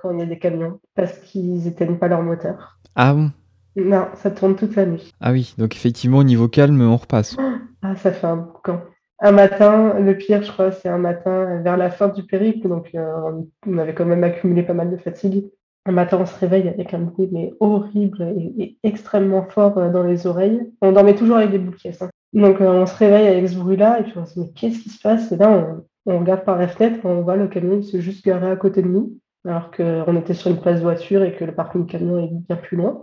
[0.00, 2.78] quand il y a des camions, parce qu'ils n'éteignent pas leur moteur.
[2.94, 3.30] Ah bon?
[3.76, 5.12] Non, ça tourne toute la nuit.
[5.20, 7.36] Ah oui, donc effectivement, au niveau calme, on repasse.
[7.82, 8.80] Ah, ça fait un boucan.
[9.20, 12.90] Un matin, le pire, je crois, c'est un matin vers la fin du périple, donc
[12.94, 15.50] euh, on avait quand même accumulé pas mal de fatigue.
[15.86, 20.02] Un matin, on se réveille avec un bruit mais horrible et, extrêmement fort euh, dans
[20.02, 20.72] les oreilles.
[20.80, 22.08] On dormait toujours avec des boules hein.
[22.32, 24.80] Donc euh, on se réveille avec ce bruit-là et puis on se dit mais qu'est-ce
[24.80, 25.30] qui se passe?
[25.32, 28.56] Et là, on, regarde par la fenêtre, on voit le camion se juste garer à
[28.56, 32.18] côté de nous, alors qu'on était sur une place voiture et que le parking camion
[32.18, 33.02] est bien plus loin.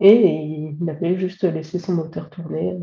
[0.00, 2.76] Et il avait juste laissé son moteur tourner,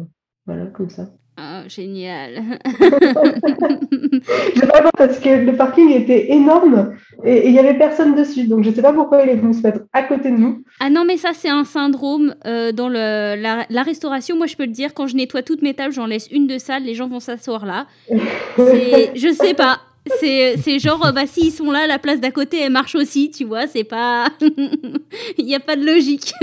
[0.46, 1.10] voilà, comme ça.
[1.44, 2.60] Oh, génial.
[2.82, 8.44] je sais pas parce que le parking était énorme et il y avait personne dessus.
[8.44, 10.64] Donc je sais pas pourquoi il est venu se mettre à côté de nous.
[10.80, 14.38] Ah non, mais ça c'est un syndrome euh, dans le, la, restauration.
[14.38, 16.60] Moi je peux le dire, quand je nettoie toutes mes tables, j'en laisse une de
[16.60, 17.88] salle, les gens vont s'asseoir là.
[18.58, 19.80] je sais pas.
[20.20, 23.68] C'est genre, bah, s'ils sont là, la place d'à côté, elle marche aussi, tu vois,
[23.68, 24.28] c'est pas.
[25.38, 26.34] Il n'y a pas de logique.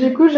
[0.00, 0.28] du coup,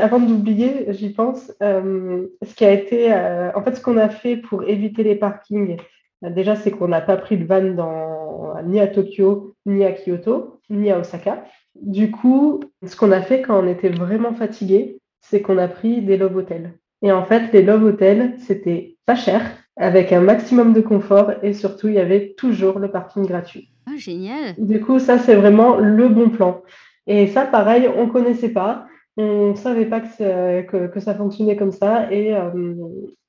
[0.00, 3.12] avant d'oublier, j'y pense, euh, ce qui a été.
[3.12, 5.76] Euh, en fait, ce qu'on a fait pour éviter les parkings,
[6.24, 9.92] euh, déjà, c'est qu'on n'a pas pris de van dans, ni à Tokyo, ni à
[9.92, 11.44] Kyoto, ni à Osaka.
[11.80, 16.02] Du coup, ce qu'on a fait quand on était vraiment fatigué, c'est qu'on a pris
[16.02, 16.72] des love hotels.
[17.02, 19.42] Et en fait, les love hotels, c'était pas cher
[19.76, 23.70] avec un maximum de confort et surtout, il y avait toujours le parking gratuit.
[23.86, 24.54] Ah, génial.
[24.58, 26.62] Du coup, ça, c'est vraiment le bon plan.
[27.06, 28.86] Et ça, pareil, on ne connaissait pas.
[29.16, 32.12] On ne savait pas que, que, ça fonctionnait comme ça.
[32.12, 32.74] Et, euh,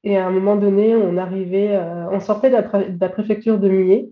[0.04, 2.56] et, à un moment donné, on arrivait, euh, on sortait de
[3.00, 4.10] la, préfecture de Millet.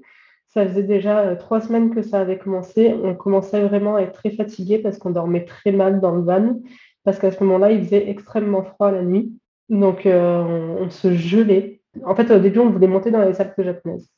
[0.48, 2.96] Ça faisait déjà euh, trois semaines que ça avait commencé.
[3.04, 6.60] On commençait vraiment à être très fatigué parce qu'on dormait très mal dans le van.
[7.04, 9.34] Parce qu'à ce moment-là, il faisait extrêmement froid la nuit.
[9.70, 11.79] Donc, on se gelait.
[12.04, 14.10] En fait, au début, on voulait monter dans les salles japonaises.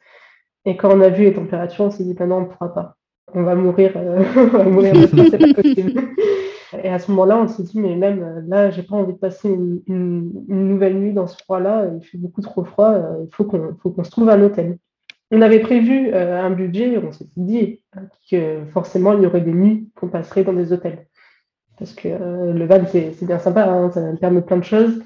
[0.66, 2.98] Et quand on a vu les températures, on s'est dit, non, on ne pourra pas.
[3.34, 4.24] On va mourir, euh.
[6.84, 9.18] Et à ce moment-là, on s'est dit, mais même euh, là, j'ai pas envie de
[9.18, 11.90] passer une, nouvelle nuit dans ce froid-là.
[11.96, 12.92] Il fait beaucoup trop froid.
[12.92, 14.78] Euh, il faut qu'on se trouve un hôtel.
[15.32, 17.82] On avait prévu un budget, on s'est dit
[18.30, 21.08] que forcément, il y aurait des nuits qu'on passerait dans des hôtels.
[21.80, 25.02] Parce que le van, c'est bien sympa, hein, ça permet plein de choses.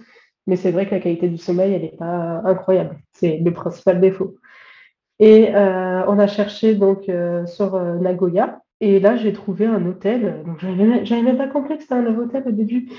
[0.48, 2.98] Mais c'est vrai que la qualité du sommeil, elle n'est pas incroyable.
[3.12, 4.36] C'est le principal défaut.
[5.20, 8.62] Et euh, on a cherché donc euh, sur euh, Nagoya.
[8.82, 10.44] Et là, j'ai trouvé un hôtel.
[10.46, 12.90] Donc, j'avais même pas compris que c'était un hôtel au début.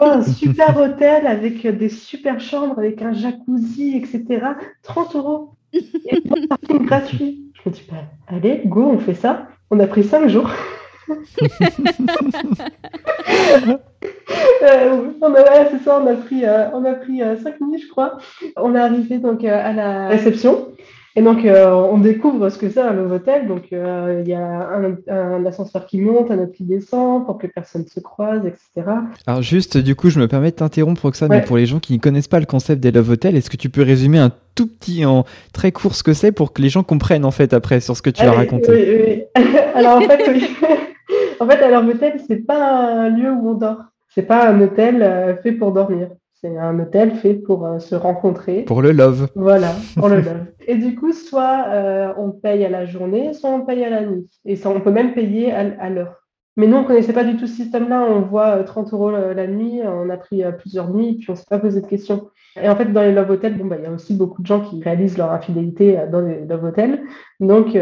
[0.00, 4.46] Un super hôtel avec des super chambres, avec un jacuzzi, etc.
[4.82, 5.50] 30 euros.
[5.74, 7.52] Et un parking gratuit.
[7.62, 9.48] Je me dis, bah, allez, go, on fait ça.
[9.70, 10.50] On a pris 5 jours.
[14.62, 17.82] Euh, on a, c'est ça, on a pris, euh, on a pris euh, cinq minutes,
[17.84, 18.18] je crois.
[18.56, 20.68] On est arrivé donc à la réception.
[21.14, 23.46] Et donc, euh, on découvre ce que c'est un love hotel.
[23.46, 24.70] Donc, euh, il y a
[25.10, 28.90] un, ascenseur qui monte, un autre qui descend pour que personne se croise, etc.
[29.26, 31.92] Alors, juste, du coup, je me permets de t'interrompre, ça, mais pour les gens qui
[31.92, 34.66] ne connaissent pas le concept des love hotels, est-ce que tu peux résumer un tout
[34.66, 37.80] petit, en très court, ce que c'est pour que les gens comprennent, en fait, après,
[37.80, 38.70] sur ce que tu as raconté?
[38.70, 39.42] Oui, oui.
[39.74, 40.46] Alors, en fait, oui.
[41.40, 43.84] en fait, love hotel, c'est pas un lieu où on dort.
[44.08, 46.08] C'est pas un hôtel euh, fait pour dormir.
[46.34, 48.62] C'est un hôtel fait pour euh, se rencontrer.
[48.62, 49.28] Pour le love.
[49.34, 50.46] Voilà, pour le love.
[50.66, 54.02] Et du coup, soit euh, on paye à la journée, soit on paye à la
[54.04, 54.28] nuit.
[54.44, 56.21] Et ça, on peut même payer à, l'heure.
[56.56, 58.02] Mais nous, on ne connaissait pas du tout ce système-là.
[58.02, 61.38] On voit 30 euh, euros la, nuit, on a pris plusieurs nuits, puis on ne
[61.38, 62.28] s'est pas posé de questions.
[62.60, 64.46] Et en fait, dans les love hotels, bon, bah, il y a aussi beaucoup de
[64.46, 67.02] gens qui réalisent leur infidélité dans les love hotels.
[67.40, 67.78] Donc,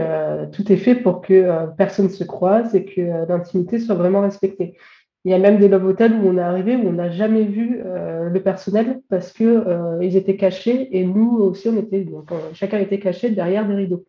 [0.53, 4.77] tout est fait pour que personne se croise et que l'intimité soit vraiment respectée.
[5.25, 7.45] Il y a même des love hotels où on est arrivé où on n'a jamais
[7.45, 12.07] vu euh, le personnel parce que euh, ils étaient cachés et nous aussi on était
[12.11, 14.07] euh, chacun était caché derrière des rideaux.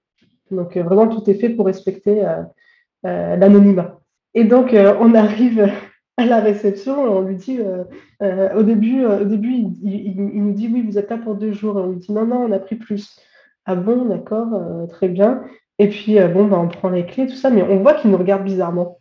[0.51, 2.25] Donc vraiment tout est fait pour respecter
[3.03, 4.00] l'anonymat.
[4.33, 5.69] Et donc on arrive
[6.17, 7.59] à la réception, on lui dit
[8.21, 11.81] au début, au début il, nous dit oui vous êtes là pour deux jours et
[11.81, 13.19] on lui dit non non on a pris plus.
[13.65, 15.41] Ah bon d'accord très bien.
[15.79, 18.17] Et puis bon ben, on prend les clés tout ça mais on voit qu'il nous
[18.17, 18.99] regarde bizarrement.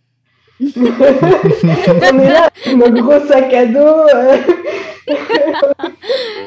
[0.76, 3.78] on est là, mon gros sac à dos.
[3.78, 4.36] Euh.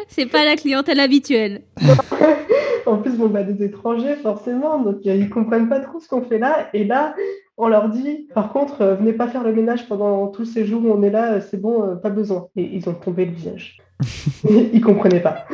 [0.08, 1.62] c'est pas la clientèle habituelle.
[2.86, 6.22] en plus, bon, bah, des étrangers, forcément, donc euh, ils comprennent pas trop ce qu'on
[6.22, 6.70] fait là.
[6.74, 7.16] Et là,
[7.58, 10.84] on leur dit, par contre, euh, venez pas faire le ménage pendant tous ces jours
[10.84, 12.48] où on est là, c'est bon, pas besoin.
[12.56, 13.78] Et ils ont tombé le visage.
[14.50, 15.46] ils comprenaient pas.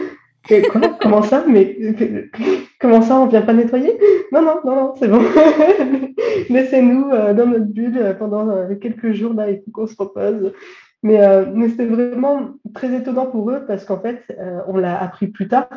[1.01, 1.43] comment ça?
[1.47, 1.77] Mais
[2.79, 3.97] comment ça, on vient pas nettoyer?
[4.31, 5.21] Non, non, non, non, c'est bon.
[6.49, 9.95] Laissez-nous euh, dans notre bulle euh, pendant euh, quelques jours, là, il faut qu'on se
[9.97, 10.53] repose.
[11.01, 11.17] Mais,
[11.53, 14.21] mais c'était vraiment très étonnant pour eux parce qu'en fait,
[14.67, 15.69] on l'a appris plus tard.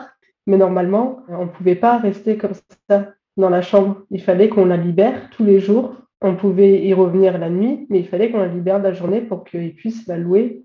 [0.49, 2.55] Mais normalement, on ne pouvait pas rester comme
[2.91, 4.03] ça dans la chambre.
[4.11, 5.95] Il fallait qu'on la libère tous les jours.
[6.23, 9.45] On pouvait y revenir la nuit, mais il fallait qu'on la libère la journée pour
[9.45, 10.63] qu'ils puissent la louer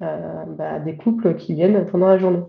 [0.00, 2.42] bah, des couples qui viennent pendant la journée.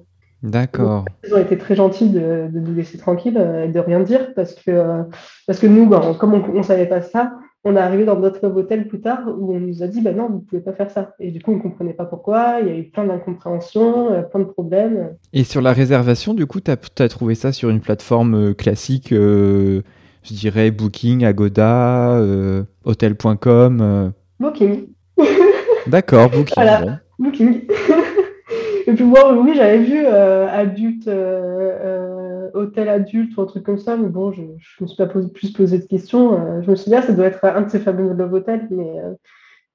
[0.45, 1.05] D'accord.
[1.25, 4.53] Ils ont été très gentils de, nous laisser tranquilles euh, et de rien dire parce
[4.53, 5.03] que, euh,
[5.47, 8.47] parce que nous, ben, comme on ne savait pas ça, on est arrivé dans notre
[8.47, 10.91] hôtel plus tard où on nous a dit bah non, vous ne pouvez pas faire
[10.91, 11.15] ça.
[11.19, 12.59] Et du coup, on ne comprenait pas pourquoi.
[12.61, 15.15] Il y a eu plein d'incompréhensions, euh, plein de problèmes.
[15.33, 19.11] Et sur la réservation, du coup, tu as, trouvé ça sur une plateforme classique,
[20.25, 22.19] je dirais Booking, Agoda,
[22.83, 24.87] Hotel.com Booking.
[25.87, 26.53] D'accord, Booking.
[26.55, 27.61] Voilà, Booking.
[28.87, 33.63] Et puis moi, oui, j'avais vu euh, adulte, euh, euh, hôtel adulte ou un truc
[33.63, 34.47] comme ça, mais bon, je ne
[34.81, 36.61] me suis pas plus posé de questions.
[36.61, 38.93] je me suis dit, ah, ça doit être un de ces fameux love hotels, mais,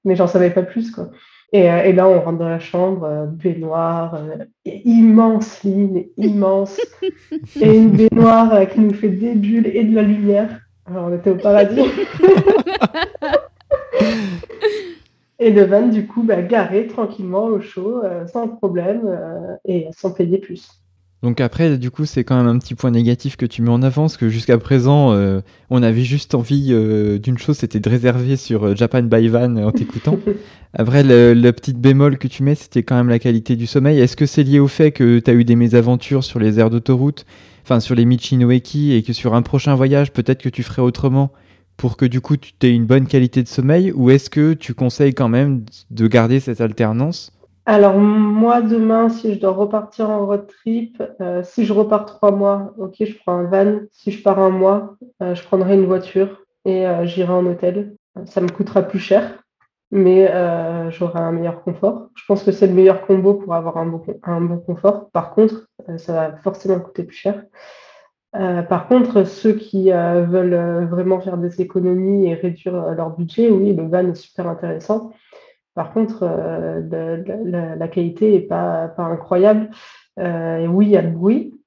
[0.05, 0.91] mais j'en savais pas plus.
[0.93, 1.11] Quoi.
[1.53, 4.21] Et, et, là, on rentre dans la chambre, baignoire,
[4.65, 6.81] immense lit, immense,
[7.61, 10.61] et une baignoire qui nous fait des bulles et de la lumière.
[10.87, 11.81] Alors, on était au paradis.
[15.41, 19.89] Et le van, du coup, bah, garé tranquillement au chaud, euh, sans problème euh, et
[19.97, 20.69] sans payer plus.
[21.23, 23.83] Donc après, du coup, c'est quand même un petit point négatif que tu mets en
[23.83, 26.73] avant, parce que jusqu'à présent, euh, on avait juste envie
[27.23, 30.19] d'une chose, c'était de réserver sur Japan by Van en t'écoutant.
[30.75, 34.01] après, le, le petit bémol que tu mets, c'était quand même la qualité du sommeil.
[34.01, 36.71] Est-ce que c'est lié au fait que tu as eu des mésaventures sur les aires
[36.71, 37.27] d'autoroute,
[37.65, 41.33] enfin sur les Michinoeki, et que sur un prochain voyage, peut-être que tu ferais autrement
[41.81, 44.75] pour que du coup tu aies une bonne qualité de sommeil ou est-ce que tu
[44.75, 47.33] conseilles quand même de garder cette alternance
[47.67, 52.31] Alors moi demain, si je dois repartir en road trip, euh, si je repars trois
[52.31, 53.81] mois, ok, je prends un van.
[53.93, 57.97] Si je pars un mois, euh, je prendrai une voiture et euh, j'irai en hôtel.
[58.25, 59.43] Ça me coûtera plus cher,
[59.91, 60.27] mais
[60.91, 62.09] j'aurai un meilleur confort.
[62.17, 65.11] Je pense que c'est le meilleur combo pour avoir un bon, confort.
[65.11, 67.45] Par contre, ça va forcément coûter plus cher.
[68.33, 73.85] Par contre, ceux qui veulent vraiment faire des économies et réduire leur budget, oui, le
[73.85, 75.13] van est super intéressant.
[75.75, 76.25] Par contre,
[76.91, 79.71] la, qualité n'est pas, pas, incroyable.
[80.19, 81.61] oui, il y a le bruit,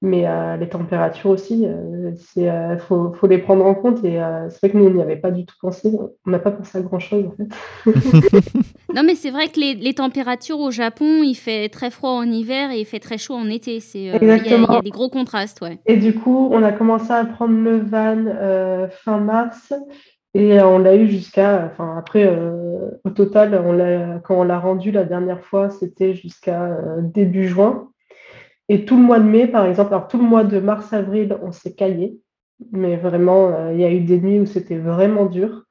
[0.00, 4.04] mais euh, les températures aussi, il euh, faut, faut, les prendre en compte.
[4.04, 5.90] Et euh, c'est vrai que nous, on n'y avait pas du tout pensé.
[6.24, 7.90] On n'a pas pensé à grand-chose, en fait.
[8.94, 12.22] non, mais c'est vrai que les, les, températures au Japon, il fait très froid en
[12.22, 13.80] hiver et il fait très chaud en été.
[13.94, 15.80] Il y, a des gros contrastes, ouais.
[15.86, 19.72] Et du coup, on a commencé à prendre le van fin mars.
[20.38, 22.32] Et on l'a eu jusqu'à, enfin après,
[23.04, 27.88] au total, on quand on l'a rendu la dernière fois, c'était jusqu'à début juin.
[28.68, 31.50] Et tout le mois de mai, par exemple, alors tout le mois de mars-avril, on
[31.50, 32.18] s'est caillé.
[32.72, 35.64] Mais vraiment, euh, il y a eu des nuits où c'était vraiment dur.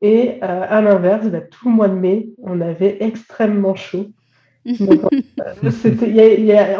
[0.00, 4.06] Et euh, à l'inverse, bah, tout le mois de mai, on avait extrêmement chaud.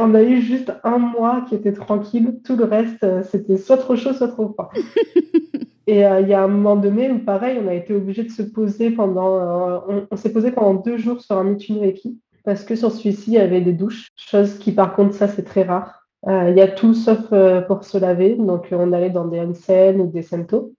[0.01, 2.41] on a eu juste un mois qui était tranquille.
[2.45, 4.71] Tout le reste, c'était soit trop chaud, soit trop froid.
[5.87, 8.43] Et il y a un moment donné où, pareil, on a été obligé de se
[8.43, 9.85] poser pendant.
[10.11, 13.39] on, s'est posé pendant deux jours sur un Michinueki parce que sur celui-ci, il y
[13.39, 14.09] avait des douches.
[14.17, 16.07] Chose qui, par contre, ça, c'est très rare.
[16.27, 17.33] Il y a tout sauf
[17.67, 18.37] pour se laver.
[18.37, 20.73] Donc, on allait dans des onsen ou des sento.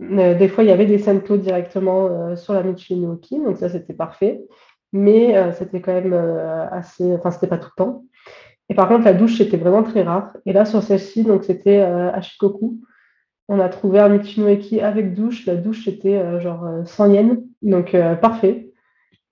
[0.00, 3.68] Euh, des fois, il y avait des sento directement euh, sur la Michinoki, donc ça,
[3.68, 4.42] c'était parfait.
[4.92, 6.14] Mais euh, c'était quand même
[6.72, 7.14] assez.
[7.14, 8.04] Enfin, c'était pas tout le temps.
[8.68, 10.36] Et par contre, la douche, c'était vraiment très rare.
[10.46, 12.80] Et là, sur celle-ci, donc c'était à Shikoku.
[13.52, 15.44] On a trouvé un Michinoeki avec douche.
[15.44, 17.38] La douche, c'était genre 100 yens.
[17.62, 18.70] Donc, parfait.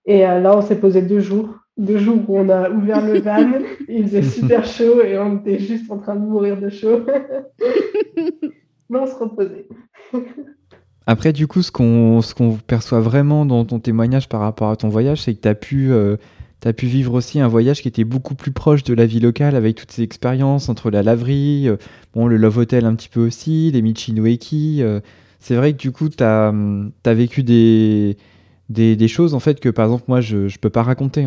[0.07, 1.51] Et là, on s'est posé deux jours.
[1.77, 3.61] Deux jours où on a ouvert le van.
[3.89, 7.07] il faisait super chaud et on était juste en train de mourir de chaud.
[8.91, 9.69] Mais on se reposait.
[11.07, 15.23] Après, du coup, ce qu'on perçoit vraiment dans ton témoignage par rapport à ton voyage,
[15.23, 15.93] c'est que tu as pu...
[16.67, 19.55] Euh, pu vivre aussi un voyage qui était beaucoup plus proche de la vie locale
[19.55, 21.77] avec toutes ces expériences entre la laverie, euh,
[22.15, 24.83] bon, le Love Hotel un petit peu aussi, les Michinoeki.
[24.83, 25.01] Euh.
[25.39, 26.53] c'est vrai que du coup, tu as,
[27.05, 28.17] vécu des,
[29.09, 31.27] choses en fait que par exemple moi je ne peux pas raconter.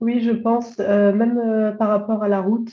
[0.00, 2.72] Oui, je pense, même par rapport à la route,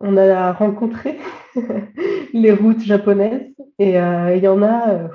[0.00, 1.18] on a rencontré
[2.32, 5.08] les routes japonaises et il y en a,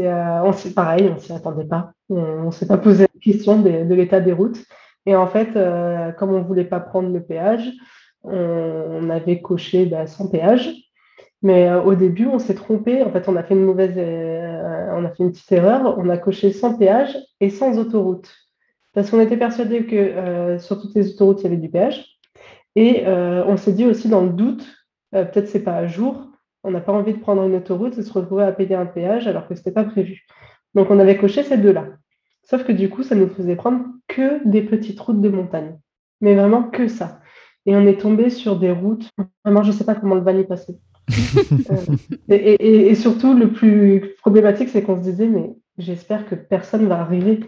[0.00, 1.92] euh, on pareil, on s'y attendait pas.
[2.08, 4.58] On ne s'est pas posé la question de, l'état des routes.
[5.06, 7.70] Et en fait, euh, comme on ne voulait pas prendre le péage,
[8.22, 10.72] on, avait coché bah, sans péage.
[11.42, 13.02] Mais euh, au début, on s'est trompé.
[13.02, 15.98] En fait, on a fait une mauvaise, on a fait une petite erreur.
[15.98, 18.34] On a coché sans péage et sans autoroute.
[18.94, 22.06] Parce qu'on était persuadé que sur toutes les autoroutes, il y avait du péage.
[22.76, 24.64] Et on s'est dit aussi dans le doute,
[25.10, 26.28] peut-être c'est pas à jour,
[26.64, 29.26] on n'a pas envie de prendre une autoroute et se retrouver à payer un péage
[29.26, 30.22] alors que ce n'était pas prévu.
[30.74, 31.88] Donc on avait coché ces deux-là.
[32.44, 35.78] Sauf que du coup, ça nous faisait prendre que des petites routes de montagne.
[36.20, 37.20] Mais vraiment que ça.
[37.66, 39.08] Et on est tombé sur des routes.
[39.44, 40.74] Vraiment, je ne sais pas comment le van est passé.
[42.30, 47.00] Euh, et, surtout, le plus problématique, c'est qu'on se disait, mais j'espère que personne va
[47.00, 47.40] arriver.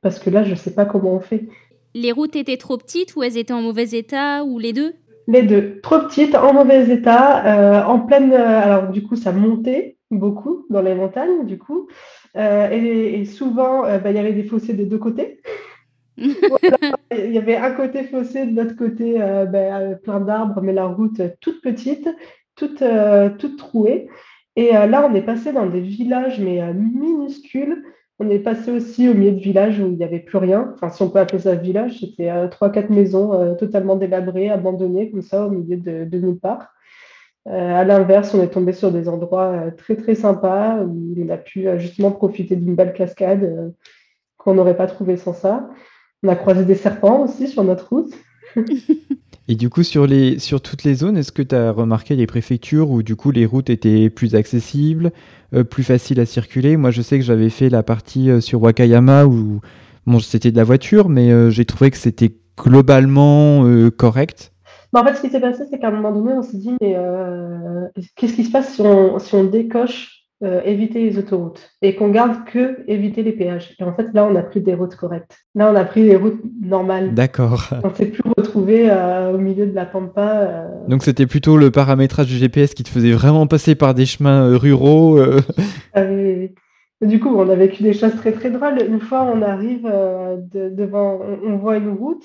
[0.00, 1.48] Parce que là, je ne sais pas comment on fait.
[1.94, 4.94] Les routes étaient trop petites ou elles étaient en mauvais état ou les deux?
[5.28, 8.32] Les deux, trop petites, en mauvais état, euh, en pleine.
[8.32, 11.88] Euh, alors, du coup, ça montait beaucoup dans les montagnes, du coup.
[12.36, 15.40] Euh, et, souvent, bah, il y avait des fossés des deux côtés.
[16.16, 21.20] il y avait un côté fossé, de l'autre côté, bah, plein d'arbres, mais la route
[21.40, 22.08] toute petite,
[22.54, 22.82] toute,
[23.38, 24.08] toute trouée.
[24.56, 27.82] Et là, on est passé dans des villages, mais minuscules,
[28.20, 30.72] on est passé aussi au milieu de village où il n'y avait plus rien.
[30.74, 34.50] Enfin, si on peut appeler ça village, c'était euh, trois, quatre maisons euh, totalement délabrées,
[34.50, 36.68] abandonnées, comme ça, au milieu de, de nulle part.
[37.46, 41.36] Euh, à l'inverse, on est tombé sur des endroits très, très sympas où on a
[41.36, 43.74] pu justement profiter d'une belle cascade
[44.38, 45.68] qu'on n'aurait pas trouvé sans ça.
[46.22, 48.14] On a croisé des serpents aussi sur notre route.
[49.46, 50.06] Et du coup, sur,
[50.62, 53.68] toutes les zones, est-ce que tu as remarqué les préfectures où du coup les routes
[53.68, 55.12] étaient plus accessibles,
[55.52, 56.78] euh, plus faciles à circuler?
[56.78, 59.60] Moi, je sais que j'avais fait la partie euh, sur Wakayama où
[60.20, 64.53] c'était de la voiture, mais euh, j'ai trouvé que c'était globalement correct.
[64.94, 66.70] Bah, en fait, ce qui s'est passé, c'est qu'à un moment donné, on s'est dit,
[66.80, 66.96] mais
[68.14, 72.10] qu'est-ce qui se passe si on, si on décoche euh, éviter les autoroutes et qu'on
[72.10, 73.74] garde que éviter les péages?
[73.80, 75.36] Et en fait, là, on a pris des routes correctes.
[75.56, 77.12] Là, on a pris les routes normales.
[77.12, 77.70] D'accord.
[77.82, 80.42] On s'est plus retrouvé euh, au milieu de la pampa.
[80.42, 80.68] Euh.
[80.86, 84.56] Donc, c'était plutôt le paramétrage du GPS qui te faisait vraiment passer par des chemins
[84.56, 85.18] ruraux.
[85.92, 86.04] Ah
[87.04, 88.80] du coup, on a vécu des choses très très drôles.
[88.88, 89.82] Une fois, on arrive
[90.52, 92.24] devant, on, voit une route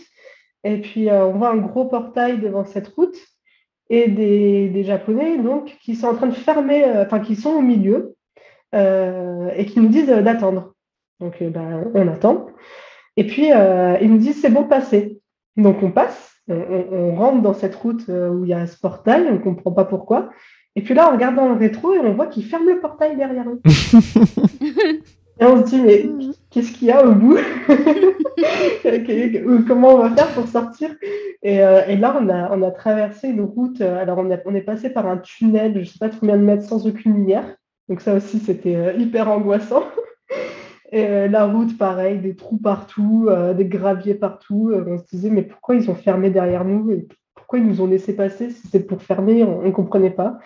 [0.64, 3.18] et puis on voit un gros portail devant cette route
[3.90, 7.62] et des, Japonais donc qui sont en train de fermer, euh, enfin qui sont au
[7.62, 8.16] milieu
[8.76, 10.74] euh, et qui nous disent euh, d'attendre.
[11.20, 12.48] Donc ben, on attend.
[13.18, 15.20] Et puis ils nous disent c'est bon passer.
[15.58, 19.34] Donc on passe, on, rentre dans cette route où il y a ce portail, on
[19.34, 20.30] ne comprend pas pourquoi.
[20.78, 23.18] Et puis là on regarde dans le rétro et on voit qu'ils ferment le portail
[23.18, 23.62] derrière eux.
[25.42, 26.34] Et on se dit, mais mm.
[26.52, 27.38] Qu'est-ce qu'il y a au bout?
[29.68, 30.92] Comment on va faire pour sortir?
[31.46, 33.82] Euh, et, là, on a, on a, traversé une route.
[33.82, 36.44] Euh, alors, on, on, est passé par un tunnel, je ne sais pas combien de
[36.44, 37.56] mètres, sans aucune lumière.
[37.88, 39.84] Donc, ça aussi, c'était euh, hyper angoissant.
[40.92, 44.72] Et la route, pareil, des trous partout, des graviers partout.
[44.74, 47.86] on se disait, mais pourquoi ils ont fermé derrière nous et Pourquoi ils nous ont
[47.86, 50.40] laissé passer Si c'était pour fermer, on ne comprenait pas.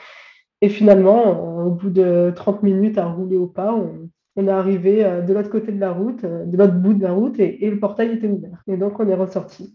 [0.60, 5.06] Et finalement, au bout de 30 minutes à rouler au pas, on, on est arrivé
[5.06, 7.70] euh, de l'autre côté de la route, euh, de l'autre bout de la route, et,
[7.70, 8.64] le portail était ouvert.
[8.68, 9.74] Et donc, on est ressorti.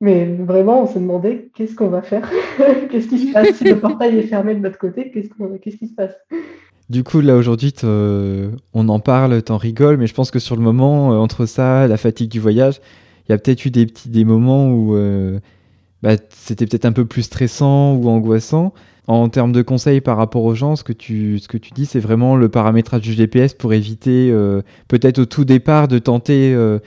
[0.00, 2.28] Mais vraiment, on s'est demandé qu'est-ce qu'on va faire?
[2.90, 3.52] Qu'est-ce qui se passe?
[3.54, 6.14] Si le portail est fermé de l'autre côté Qu'est-ce qui se passe?
[6.90, 10.62] Du coup, là aujourd'hui, on en parle, t'en rigoles, mais je pense que sur le
[10.62, 12.80] moment, euh, entre ça, la fatigue du voyage,
[13.26, 14.94] il y a peut-être eu des petits des moments où
[16.02, 18.74] bah, c'était peut-être un peu plus stressant ou angoissant.
[19.06, 21.84] En termes de conseils par rapport aux gens, ce que tu, ce que tu dis,
[21.84, 26.54] c'est vraiment le paramétrage du GPS pour éviter, euh, peut-être au tout départ, de tenter
[26.54, 26.78] euh,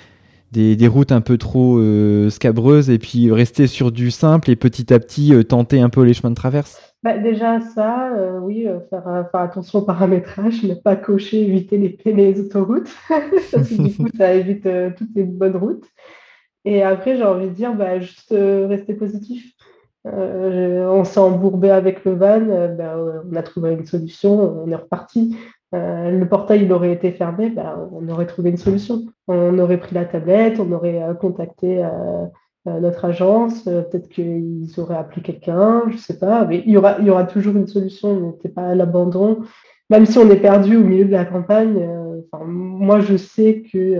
[0.51, 4.55] des, des, routes un peu trop euh, scabreuses et puis rester sur du simple et
[4.55, 6.81] petit à petit tenter un peu les chemins de traverse.
[7.03, 8.11] Bah, déjà, ça,
[8.41, 12.89] oui, faire, faire, attention au paramétrage, ne pas cocher, éviter les, les autoroutes,
[13.51, 15.85] parce que du coup, ça évite toutes les bonnes routes.
[16.65, 19.53] Et après, j'ai envie de dire, bah, juste rester positif.
[20.13, 22.95] Euh, on s'est embourbé avec le van, euh, bah,
[23.29, 25.37] on a trouvé une solution, on est reparti.
[25.73, 29.05] le portail il aurait été fermé, bah, on aurait trouvé une solution.
[29.27, 31.83] On aurait pris la tablette, on aurait contacté
[32.65, 37.23] notre agence, peut-être qu'ils auraient appelé quelqu'un, je ne sais pas, mais il y aura,
[37.25, 39.39] toujours une solution, n'était pas à l'abandon.
[39.89, 41.89] Même si on est perdu au milieu de la campagne,
[42.45, 43.97] moi je sais que,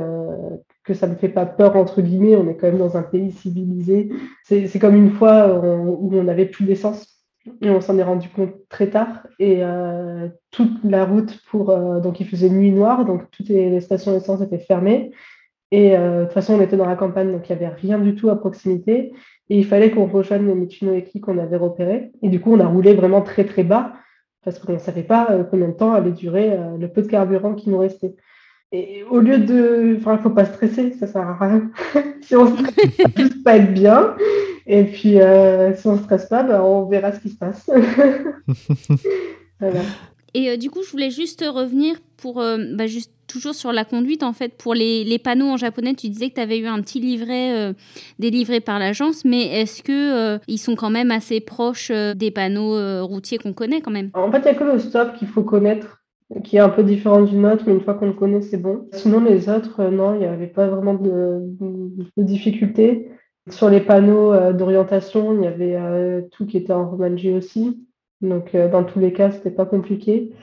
[0.88, 2.36] que ça ne me fait pas peur, entre guillemets.
[2.36, 4.10] On est quand même dans un pays civilisé.
[4.44, 7.18] C'est comme une fois où on n'avait plus d'essence.
[7.62, 9.26] Et on s'en est rendu compte très tard.
[9.40, 11.70] Et euh, toute la route pour.
[11.70, 15.12] Euh, donc, il faisait nuit noire, donc toutes les, stations d'essence étaient fermées.
[15.72, 18.00] Et euh, de toute façon, on était dans la campagne, donc il n'y avait rien
[18.00, 19.14] du tout à proximité.
[19.50, 22.12] Et il fallait qu'on rejoigne les Michino Eki qu'on avait repérés.
[22.22, 23.94] Et du coup, on a roulé vraiment très, très bas
[24.44, 27.70] parce qu'on ne savait pas combien de temps allait durer le peu de carburant qui
[27.70, 28.16] nous restait.
[28.74, 29.98] Et au lieu de.
[29.98, 31.72] Enfin, il ne faut pas stresser, ça ne sert à rien.
[32.22, 34.16] si on stresse, ça ne pas être bien.
[34.66, 37.70] Et puis, euh, si on ne stresse pas, ben, on verra ce qui se passe.
[40.34, 42.42] Et euh, du coup, je voulais juste revenir pour.
[42.42, 45.94] Euh, bah, juste toujours sur la conduite, en fait, pour les, les panneaux en japonais,
[45.94, 47.76] tu disais que tu avais eu un petit livret
[48.20, 53.38] délivré par l'agence, mais est-ce que ils sont quand même assez proches des panneaux routiers
[53.38, 54.12] qu'on connaît quand même?
[54.14, 56.00] En fait, il n'y a que le stop qu'il faut connaître
[56.44, 58.88] qui est un peu différent du nôtre, mais une fois qu'on le connaît, c'est bon.
[58.92, 61.40] Sinon, les autres, euh, non, il n'y avait pas vraiment de,
[62.18, 63.10] difficultés.
[63.50, 67.82] Sur les panneaux euh, d'orientation, il y avait euh, tout qui était en romanji aussi.
[68.22, 70.34] Donc, dans tous les cas, ce n'était pas compliqué.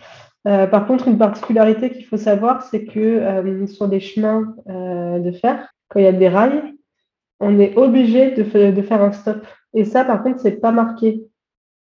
[0.44, 5.98] par contre, une particularité qu'il faut savoir, c'est que sur les chemins de fer, quand
[5.98, 6.62] il y a des rails,
[7.40, 9.44] on est obligé de, de faire un stop.
[9.74, 11.24] Et ça, par contre, c'est pas marqué.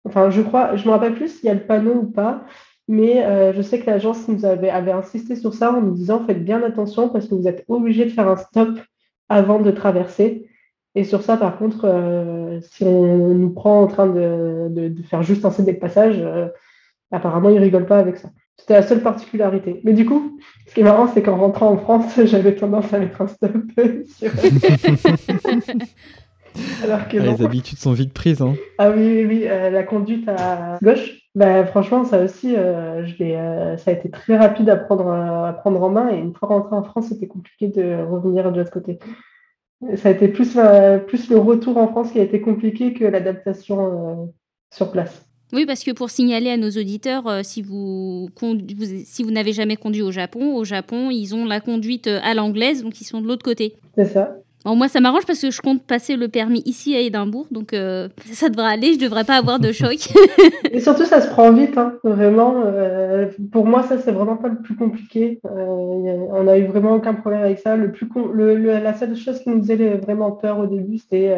[0.05, 2.45] Enfin, je crois, je me rappelle plus s'il y a le panneau ou pas,
[2.87, 6.43] mais euh, je sais que l'agence nous avait, insisté sur ça en nous disant faites
[6.43, 8.79] bien attention parce que vous êtes obligé de faire un stop
[9.29, 10.49] avant de traverser.
[10.95, 15.45] Et sur ça, par contre, euh, si on nous prend en train de, faire juste
[15.45, 16.49] un CD de passage, euh,
[17.11, 18.29] apparemment, ils rigolent pas avec ça.
[18.57, 19.81] C'était la seule particularité.
[19.83, 22.99] Mais du coup, ce qui est marrant, c'est qu'en rentrant en France, j'avais tendance à
[22.99, 23.53] mettre un stop.
[26.83, 28.41] Alors que ah, les habitudes sont vite prises.
[28.41, 28.55] Hein.
[28.77, 29.43] Ah oui, oui, oui.
[29.45, 34.37] la conduite à gauche, bah, franchement, ça aussi, euh, je euh, ça a été très
[34.37, 36.09] rapide à prendre, à prendre en main.
[36.11, 38.99] Et une fois rentré en France, c'était compliqué de revenir de l'autre côté.
[39.95, 40.57] Ça a été plus,
[41.07, 44.25] plus le retour en France qui a été compliqué que l'adaptation euh,
[44.73, 45.25] sur place.
[45.51, 48.29] Oui, parce que pour signaler à nos auditeurs, si vous,
[49.05, 52.81] si vous n'avez jamais conduit au Japon, au Japon, ils ont la conduite à l'anglaise,
[52.81, 53.75] donc ils sont de l'autre côté.
[53.95, 54.35] C'est ça
[54.65, 58.07] moi, ça m'arrange parce que je compte passer le permis ici à Édimbourg, donc euh,
[58.31, 60.07] ça devrait aller, je devrais pas avoir de choc.
[60.71, 62.63] et surtout, ça se prend vite, hein, vraiment.
[62.65, 65.41] Euh, pour moi, ça, c'est vraiment pas le plus compliqué.
[65.45, 67.75] Euh, on a eu vraiment aucun problème avec ça.
[67.75, 71.37] Le plus la seule chose qui nous faisait vraiment peur au début, c'était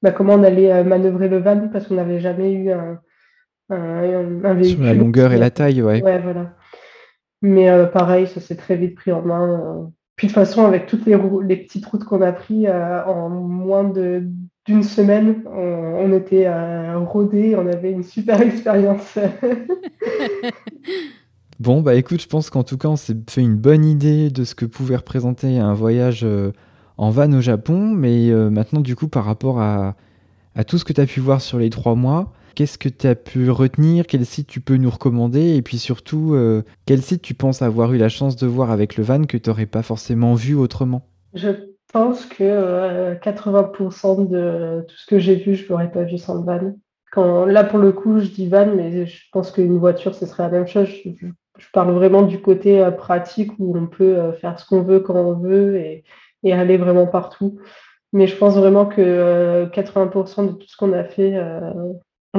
[0.00, 3.00] bah, comment on allait manœuvrer le van parce qu'on n'avait jamais eu un,
[3.70, 4.76] un, véhicule.
[4.76, 6.02] Sur la longueur et la taille, ouais.
[6.02, 6.54] Ouais, voilà.
[7.42, 9.90] Mais pareil, ça s'est très vite pris en main.
[10.18, 11.16] Puis de toute façon, avec toutes les,
[11.56, 17.68] petites routes qu'on a prises euh, en moins d'une semaine, on, était euh, rodés, on
[17.68, 19.16] avait une super expérience.
[21.60, 24.42] bon, bah écoute, je pense qu'en tout cas, on s'est fait une bonne idée de
[24.42, 26.50] ce que pouvait représenter un voyage euh,
[26.96, 27.78] en van au Japon.
[27.94, 29.94] Mais maintenant, du coup, par rapport à,
[30.56, 33.06] à tout ce que tu as pu voir sur les trois mois, Qu'est-ce que tu
[33.06, 37.22] as pu retenir Quel site tu peux nous recommander Et puis surtout, euh, quel site
[37.22, 39.82] tu penses avoir eu la chance de voir avec le van que tu n'aurais pas
[39.82, 41.02] forcément vu autrement?
[41.34, 41.50] Je
[41.92, 46.18] pense que 80% euh, de tout ce que j'ai vu, je ne l'aurais pas vu
[46.18, 46.74] sans le van.
[47.12, 50.42] Quand, là, pour le coup, je dis van, mais je pense qu'une voiture, ce serait
[50.42, 50.88] la même chose.
[51.04, 55.14] Je, parle vraiment du côté euh, pratique où on peut faire ce qu'on veut quand
[55.14, 56.02] on veut et,
[56.42, 57.60] et, aller vraiment partout.
[58.12, 61.38] Mais je pense vraiment que 80% de tout ce qu'on a fait,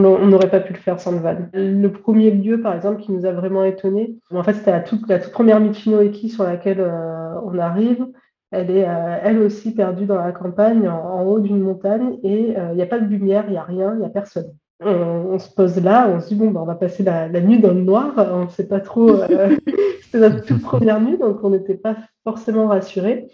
[0.06, 1.36] on n'aurait pas pu le faire sans le van.
[1.54, 5.06] Le premier lieu, par exemple, qui nous a vraiment étonné, en fait, c'était la toute,
[5.32, 8.06] première Michino Eki sur laquelle euh, on arrive.
[8.52, 12.70] Elle est euh, elle aussi perdue dans la campagne, en, haut d'une montagne, et euh,
[12.72, 14.52] il n'y a pas de lumière, il n'y a rien, il n'y a personne.
[14.82, 17.74] On, se pose là, on se dit, bon, bah, on va passer la, nuit dans
[17.74, 19.12] le noir, on ne sait pas trop
[20.02, 23.28] C'était notre toute première nuit, donc on n'était pas forcément rassurés.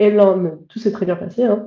[0.00, 1.44] Et lendemain, tout s'est très bien passé.
[1.44, 1.66] Hein.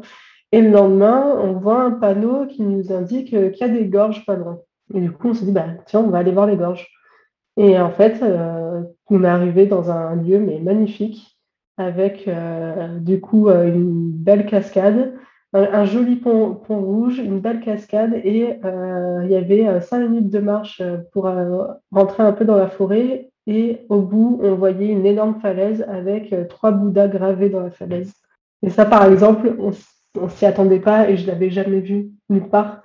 [0.51, 4.25] Et le lendemain, on voit un panneau qui nous indique qu'il y a des gorges
[4.25, 4.59] pas loin.
[4.93, 6.87] Et du coup, on s'est dit, bah, tiens, on va aller voir les gorges.
[7.57, 11.37] Et en fait, euh, on est arrivé dans un lieu mais magnifique,
[11.77, 15.13] avec euh, du coup euh, une belle cascade,
[15.53, 20.37] un, joli pont, pont, rouge, une belle cascade, et il y avait cinq minutes de
[20.37, 20.79] marche
[21.11, 21.27] pour
[21.91, 23.31] rentrer un peu dans la forêt.
[23.47, 28.13] Et au bout, on voyait une énorme falaise avec trois bouddhas gravés dans la falaise.
[28.61, 29.71] Et ça, par exemple, on,
[30.15, 32.81] ne s'y attendait pas et je l'avais jamais vu nulle part.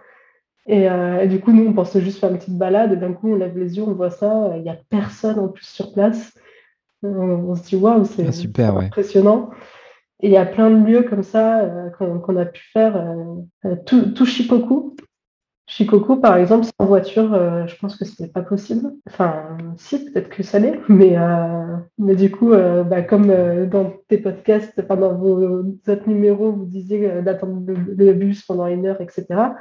[0.70, 2.92] Euh, et, du coup, nous, on pensait juste faire une petite balade.
[2.92, 4.52] Et d'un coup, on lève les yeux, on voit ça.
[4.56, 6.32] Il n'y a personne en plus sur place.
[7.02, 8.26] On, se dit, waouh, c'est
[8.58, 9.50] ah, impressionnant.
[10.20, 12.96] Et il y a plein de lieux comme ça euh, qu'on a pu faire.
[12.96, 14.96] Euh, tout, tout, Shikoku.
[15.66, 17.32] Shikoku, par exemple, sans voiture,
[17.66, 18.92] je pense que ce n'était pas possible.
[19.08, 20.78] Enfin, si, peut-être que ça l'est.
[20.88, 21.16] Mais,
[21.96, 23.32] mais du coup, bah, comme
[23.68, 29.00] dans tes podcasts, pendant vos autres numéros, vous disiez d'attendre le, bus pendant une heure,
[29.00, 29.54] etc.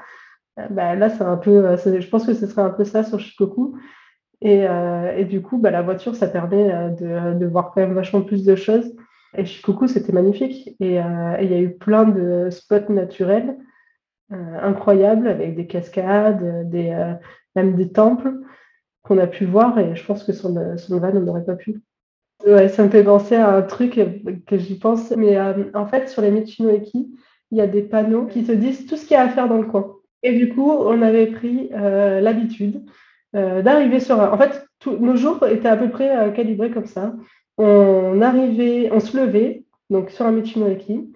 [0.59, 3.03] Euh, bah, là, c'est un peu, euh, je pense que ce serait un peu ça
[3.03, 3.77] sur Shikoku.
[4.41, 7.93] Et, euh, et du coup, bah, la voiture, ça permet de, de, voir quand même
[7.93, 8.93] vachement plus de choses.
[9.35, 10.75] Et Shikoku, c'était magnifique.
[10.79, 13.57] Et il y a eu plein de spots naturels
[14.61, 16.95] incroyables avec des cascades, des,
[17.55, 18.33] même des temples
[19.03, 19.77] qu'on a pu voir.
[19.79, 21.81] Et je pense que sur le van, on n'aurait pas pu.
[22.45, 23.99] Ouais, ça me fait penser à un truc
[24.45, 25.11] que j'y pense.
[25.11, 25.39] Mais
[25.73, 27.11] en fait, sur les Michinoeki,
[27.51, 29.47] il y a des panneaux qui te disent tout ce qu'il y a à faire
[29.47, 29.95] dans le coin.
[30.23, 32.83] Et du coup, on avait pris euh, l'habitude
[33.35, 34.31] euh, d'arriver sur un...
[34.31, 37.13] En fait, nos jours étaient à peu près euh, calibrés comme ça.
[37.57, 41.13] On arrivait, on se levait, donc sur un Michinoeki,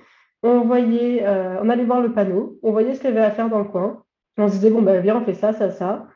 [0.49, 1.25] on voyait,
[1.61, 3.65] on allait voir le panneau, on voyait ce qu'il y avait à faire dans le
[3.65, 4.03] coin.
[4.37, 6.07] On se disait, bon, ben, viens, on fait ça, ça, ça.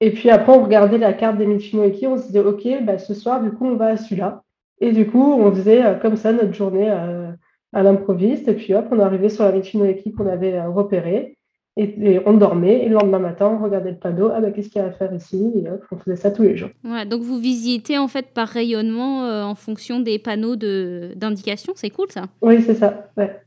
[0.00, 3.14] Et puis après, on regardait la carte des Michinoeki, on se disait, OK, bah, ce
[3.14, 4.42] soir, du coup, on va à celui-là.
[4.80, 8.48] Et du coup, on faisait comme ça notre journée à l'improviste.
[8.48, 11.36] Et puis hop, on arrivait sur la Michinoeki qu'on avait repérée.
[11.76, 14.82] Et, on dormait, et le lendemain matin, on regardait le panneau, ah bah qu'est-ce qu'il
[14.82, 16.68] y a à faire ici, et hop, on faisait ça tous les jours.
[17.08, 22.10] Donc vous visitez en fait par rayonnement euh, en fonction des panneaux d'indication, c'est cool
[22.10, 22.24] ça?
[22.42, 23.40] Oui, c'est ça, ouais.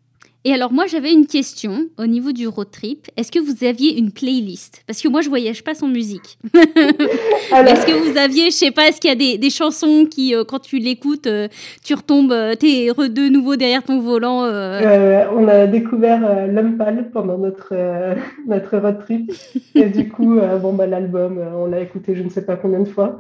[0.46, 3.08] Et alors moi j'avais une question au niveau du road trip.
[3.16, 4.84] Est-ce que vous aviez une playlist?
[4.86, 6.38] Parce que moi je voyage pas sans musique.
[6.54, 10.44] Est-ce que vous aviez, je sais pas, est-ce qu'il y a des, chansons qui euh,
[10.44, 11.48] quand tu l'écoutes, euh,
[11.84, 17.38] tu retombes, euh, t'es de nouveau derrière ton volant On a découvert L'homme pâle pendant
[17.38, 17.74] notre
[18.48, 19.32] notre road trip
[19.76, 22.90] et du coup bon bah l'album on l'a écouté je ne sais pas combien de
[22.90, 23.18] fois.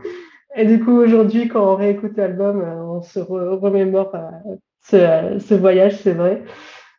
[0.55, 4.11] Et du coup aujourd'hui quand on réécoute l'album on se remémore
[4.81, 6.43] ce, ce voyage c'est vrai.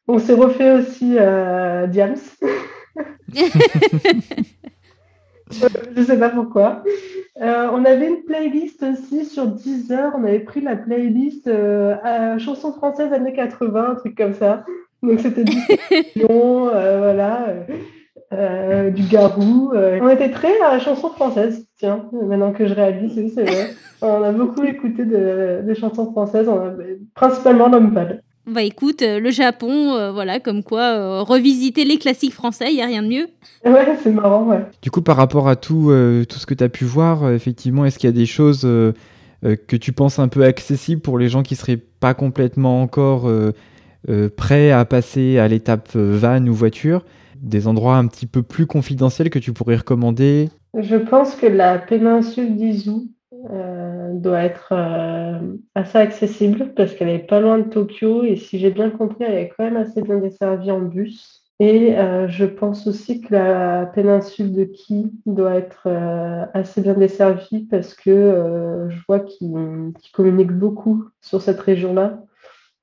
[0.06, 2.16] On s'est refait aussi euh, Diams.
[5.96, 6.82] je sais pas pourquoi.
[7.40, 10.12] Euh, on avait une playlist aussi sur Deezer.
[10.16, 14.64] On avait pris la playlist euh, chansons françaises années 80, un truc comme ça.
[15.02, 15.56] Donc c'était du
[16.30, 17.46] euh, voilà,
[18.90, 19.72] du Garou.
[19.74, 23.70] on était très à chansons françaises, tiens, maintenant que je réalise, c'est vrai.
[24.02, 26.50] On a beaucoup écouté de, des chansons françaises,
[27.14, 28.23] principalement l'homme pâle.
[28.46, 32.74] Bah écoute, euh, le Japon, euh, voilà, comme quoi, euh, revisiter les classiques français, il
[32.74, 33.26] n'y a rien de mieux.
[33.64, 34.60] Ouais, c'est marrant, ouais.
[34.82, 35.90] Du coup, par rapport à tout,
[36.28, 39.76] tout ce que tu as pu voir, effectivement, est-ce qu'il y a des choses que
[39.76, 43.30] tu penses un peu accessibles pour les gens qui seraient pas complètement encore
[44.36, 47.04] prêts à passer à l'étape van ou voiture?
[47.40, 50.50] Des endroits un petit peu plus confidentiels que tu pourrais recommander?
[50.78, 53.08] Je pense que la péninsule d'Izu,
[53.50, 58.58] euh, doit être euh, assez accessible parce qu'elle est pas loin de Tokyo et si
[58.58, 61.42] j'ai bien compris, elle est quand même assez bien desservie en bus.
[61.60, 65.88] Et euh, je pense aussi que la péninsule de Ki doit être
[66.54, 72.22] assez bien desservie parce que je vois qu'ils communiquent beaucoup sur cette région-là.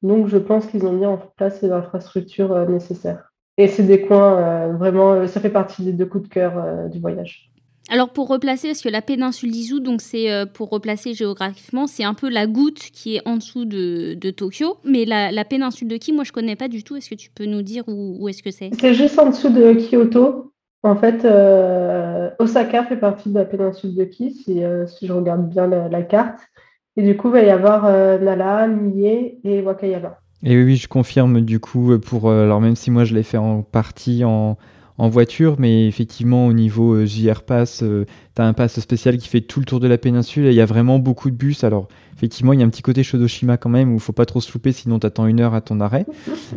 [0.03, 3.33] Donc je pense qu'ils ont mis en place les infrastructures nécessaires.
[3.57, 7.50] Et c'est des coins vraiment, ça fait partie des deux coups de cœur du voyage.
[7.93, 12.05] Alors pour replacer, parce que la péninsule d'Izu, donc c'est euh, pour replacer géographiquement, c'est
[12.05, 14.77] un peu la goutte qui est en dessous de, Tokyo.
[14.85, 16.95] Mais la, péninsule de Ki, moi je connais pas du tout.
[16.95, 18.69] Est-ce que tu peux nous dire où, est-ce que c'est?
[18.79, 20.53] C'est juste en dessous de Kyoto.
[20.83, 25.49] En fait, euh, Osaka fait partie de la péninsule de Ki, si, euh, je regarde
[25.49, 26.39] bien la, carte.
[26.95, 27.83] Et du coup, il va y avoir
[28.21, 30.17] Nala, Mie et Wakayama.
[30.43, 33.61] Et oui, je confirme du coup pour alors même si moi je l'ai fait en
[33.61, 34.57] partie en
[35.01, 39.17] en voiture, mais effectivement, au niveau euh, JR Pass, euh, tu as un pass spécial
[39.17, 41.35] qui fait tout le tour de la péninsule et il y a vraiment beaucoup de
[41.35, 41.63] bus.
[41.63, 44.27] Alors, effectivement, il y a un petit côté Shodoshima quand même où il faut pas
[44.27, 46.05] trop se louper, sinon tu attends une heure à ton arrêt.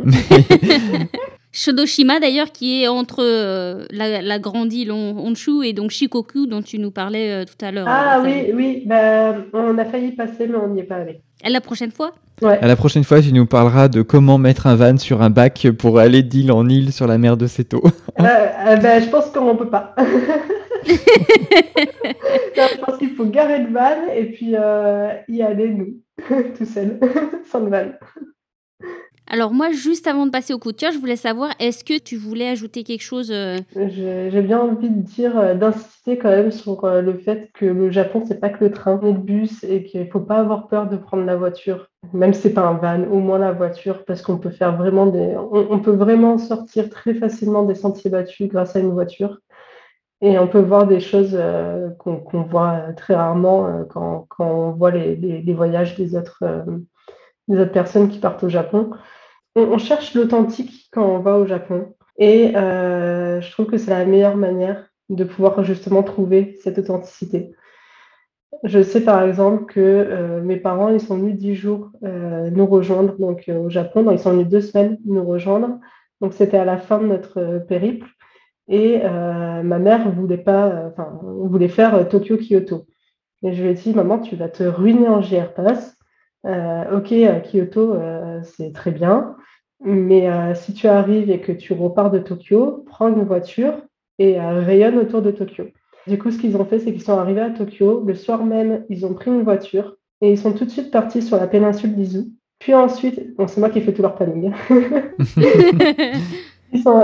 [1.52, 6.78] Shodoshima d'ailleurs, qui est entre euh, la, grande île Honshu et donc Shikoku dont tu
[6.78, 7.86] nous parlais tout à l'heure.
[7.88, 11.22] Ah oui, oui, bah, on a failli passer, mais on n'y est pas allé.
[11.44, 12.58] À la prochaine fois ouais.
[12.58, 15.68] À la prochaine fois, tu nous parleras de comment mettre un van sur un bac
[15.78, 17.82] pour aller d'île en île sur la mer de Seto.
[18.18, 19.94] bah, je pense qu'on ne peut pas.
[20.86, 24.54] je pense qu'il faut garer le van et puis
[25.28, 26.00] y aller, nous,
[26.56, 26.98] tout seul,
[27.50, 27.92] sans le van.
[29.26, 31.98] Alors moi, juste avant de passer au coup de cœur, je voulais savoir, est-ce que
[31.98, 33.56] tu voulais ajouter quelque chose euh?
[33.74, 37.90] J'ai bien envie de dire, euh, d'insister quand même sur euh, le fait que le
[37.90, 40.88] Japon, c'est pas que le train et le bus et qu'il faut pas avoir peur
[40.88, 41.88] de prendre la voiture.
[42.12, 45.06] Même si c'est pas un van, au moins la voiture, parce qu'on peut faire vraiment
[45.06, 49.38] des, on, peut vraiment sortir très facilement des sentiers battus grâce à une voiture.
[50.20, 51.38] Et on peut voir des choses
[51.98, 56.44] qu'on voit très rarement quand, on voit les, voyages des autres,
[57.48, 58.90] des autres personnes qui partent au Japon
[59.56, 61.94] on, cherche l'authentique quand on va au Japon.
[62.18, 67.52] Et euh, je trouve que c'est la meilleure manière de pouvoir justement trouver cette authenticité.
[68.62, 72.66] Je sais par exemple que euh, mes parents, ils sont venus dix jours euh, nous
[72.66, 74.10] rejoindre donc, au Japon.
[74.10, 75.78] Ils sont venus deux semaines nous rejoindre.
[76.20, 78.08] Donc c'était à la fin de notre périple.
[78.66, 82.86] Et ma mère voulait pas, voulait faire Tokyo-Kyoto.
[83.42, 85.98] Et je lui ai dit, maman, tu vas te ruiner en JR Pass.
[86.44, 87.14] Ok,
[87.44, 87.96] Kyoto,
[88.42, 89.36] c'est très bien.
[89.84, 93.74] Mais euh, si tu arrives et que tu repars de Tokyo, prends une voiture
[94.18, 95.64] et euh, rayonne autour de Tokyo.
[96.06, 98.02] Du coup, ce qu'ils ont fait, c'est qu'ils sont arrivés à Tokyo.
[98.06, 101.20] Le soir même, ils ont pris une voiture et ils sont tout de suite partis
[101.20, 102.24] sur la péninsule d'Izu.
[102.58, 104.52] Puis ensuite, bon, c'est moi qui fais tout leur planning.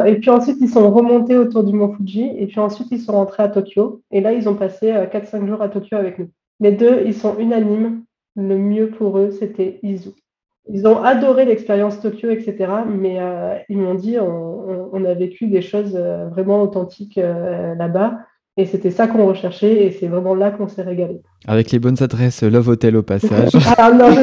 [0.07, 2.31] et puis ensuite, ils sont remontés autour du mont Fuji.
[2.39, 4.01] Et puis ensuite, ils sont rentrés à Tokyo.
[4.11, 6.31] Et là, ils ont passé 4-5 euh, jours à Tokyo avec nous.
[6.61, 8.05] Les deux, ils sont unanimes.
[8.37, 10.11] Le mieux pour eux, c'était Izu.
[10.69, 12.73] Ils ont adoré l'expérience Tokyo, etc.
[12.87, 18.19] Mais euh, ils m'ont dit on, a vécu des choses euh, vraiment authentiques euh, là-bas.
[18.61, 21.23] Et c'était ça qu'on recherchait et c'est vraiment là qu'on s'est régalé.
[21.49, 23.53] Avec les bonnes adresses Love Hotel au passage.
[23.79, 24.11] ah, non,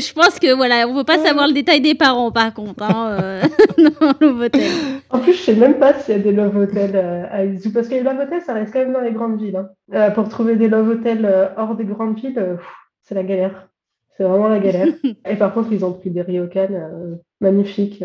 [0.00, 0.12] je...
[0.14, 3.42] pense que voilà, on ne veut pas savoir le détail des parents par contre hein,
[4.20, 4.70] Love Hotel.
[5.10, 6.96] En plus, je sais même pas s'il y a des Love Hotels
[7.30, 9.60] à Izu parce que les Love Hotels, ça reste quand même dans les grandes villes.
[9.92, 10.10] Hein.
[10.12, 12.56] pour trouver des Love Hotels hors des grandes villes,
[13.02, 13.68] c'est la galère.
[14.16, 14.88] C'est vraiment la galère.
[15.28, 18.02] Et par contre, ils ont pris des ryokan euh, magnifiques.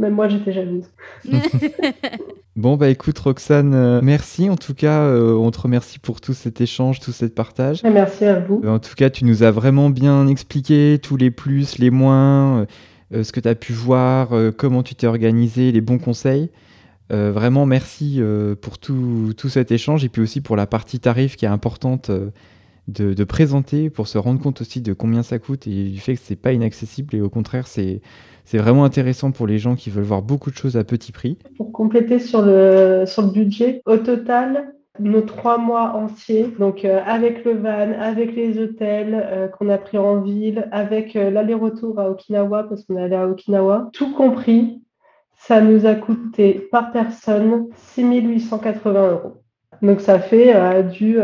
[0.00, 0.02] Euh.
[0.02, 0.84] Même moi, j'étais jalouse.
[2.56, 4.48] bon, bah écoute, Roxane, euh, merci.
[4.48, 7.82] En tout cas, on te remercie pour tout cet échange, tout cet partage.
[7.84, 8.62] merci à vous.
[8.66, 12.66] en tout cas, tu nous as vraiment bien expliqué tous les plus, les moins,
[13.12, 16.50] ce que tu as pu voir, comment tu t'es organisé, les bons conseils.
[17.10, 18.20] vraiment, merci
[18.60, 22.10] pour tout, tout, cet échange et puis aussi pour la partie tarif qui est importante
[22.88, 26.20] de, présenter pour se rendre compte aussi de combien ça coûte et du fait que
[26.22, 28.00] c'est pas inaccessible et au contraire c'est
[28.48, 31.36] c'est vraiment intéressant pour les gens qui veulent voir beaucoup de choses à petit prix.
[31.58, 37.58] Pour compléter sur le, budget, au total, nos trois mois entiers, donc euh, avec le
[37.58, 42.64] van, avec les hôtels euh, qu'on a pris en ville, avec euh, l'aller-retour à Okinawa,
[42.64, 44.82] parce qu'on est allé à Okinawa, tout compris,
[45.36, 49.42] ça nous a coûté par personne 6880 euros.
[49.82, 51.18] Donc ça fait du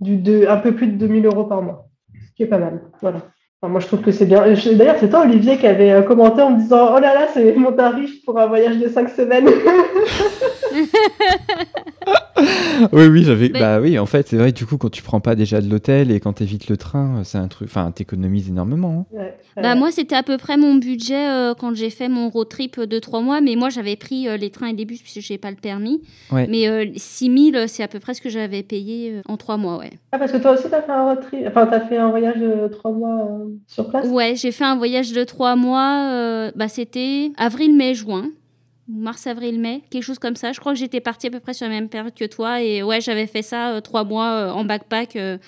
[0.00, 2.80] du un peu plus de 2000 euros par mois, ce qui est pas mal.
[3.02, 3.20] Voilà.
[3.66, 4.44] Moi, je trouve que c'est bien.
[4.74, 7.56] D'ailleurs, c'est toi, Olivier, qui avait euh, commenté en me disant Oh là là, c'est
[7.56, 9.50] mon tarif pour un voyage de 5 semaines.
[12.92, 13.48] oui, oui, j'avais.
[13.48, 16.10] Bah oui, en fait, c'est vrai, du coup, quand tu prends pas déjà de l'hôtel
[16.10, 17.68] et quand tu évites le train, c'est un truc.
[17.68, 19.06] Enfin, t'économises énormément.
[19.12, 19.28] Hein.
[19.56, 22.80] Bah, moi, c'était à peu près mon budget euh, quand j'ai fait mon road trip
[22.80, 25.38] de 3 mois, mais moi, j'avais pris euh, les trains et les bus puisque j'ai
[25.38, 26.02] pas le permis.
[26.32, 29.78] Mais euh, 6000, c'est à peu près ce que j'avais payé euh, en 3 mois,
[29.78, 29.90] ouais.
[30.12, 31.46] Ah, parce que toi aussi, t'as fait un road trip.
[31.48, 34.06] Enfin, t'as fait un voyage de 3 mois sur place?
[34.06, 36.50] Ouais, j'ai fait un voyage de 3 mois.
[36.54, 38.26] bah, c'était avril, mai, juin
[38.88, 40.52] mars, avril, mai, quelque chose comme ça.
[40.52, 42.62] Je crois que j'étais partie à peu près sur la même période que toi.
[42.62, 45.38] Et ouais, j'avais fait ça euh, trois mois euh, en backpack euh,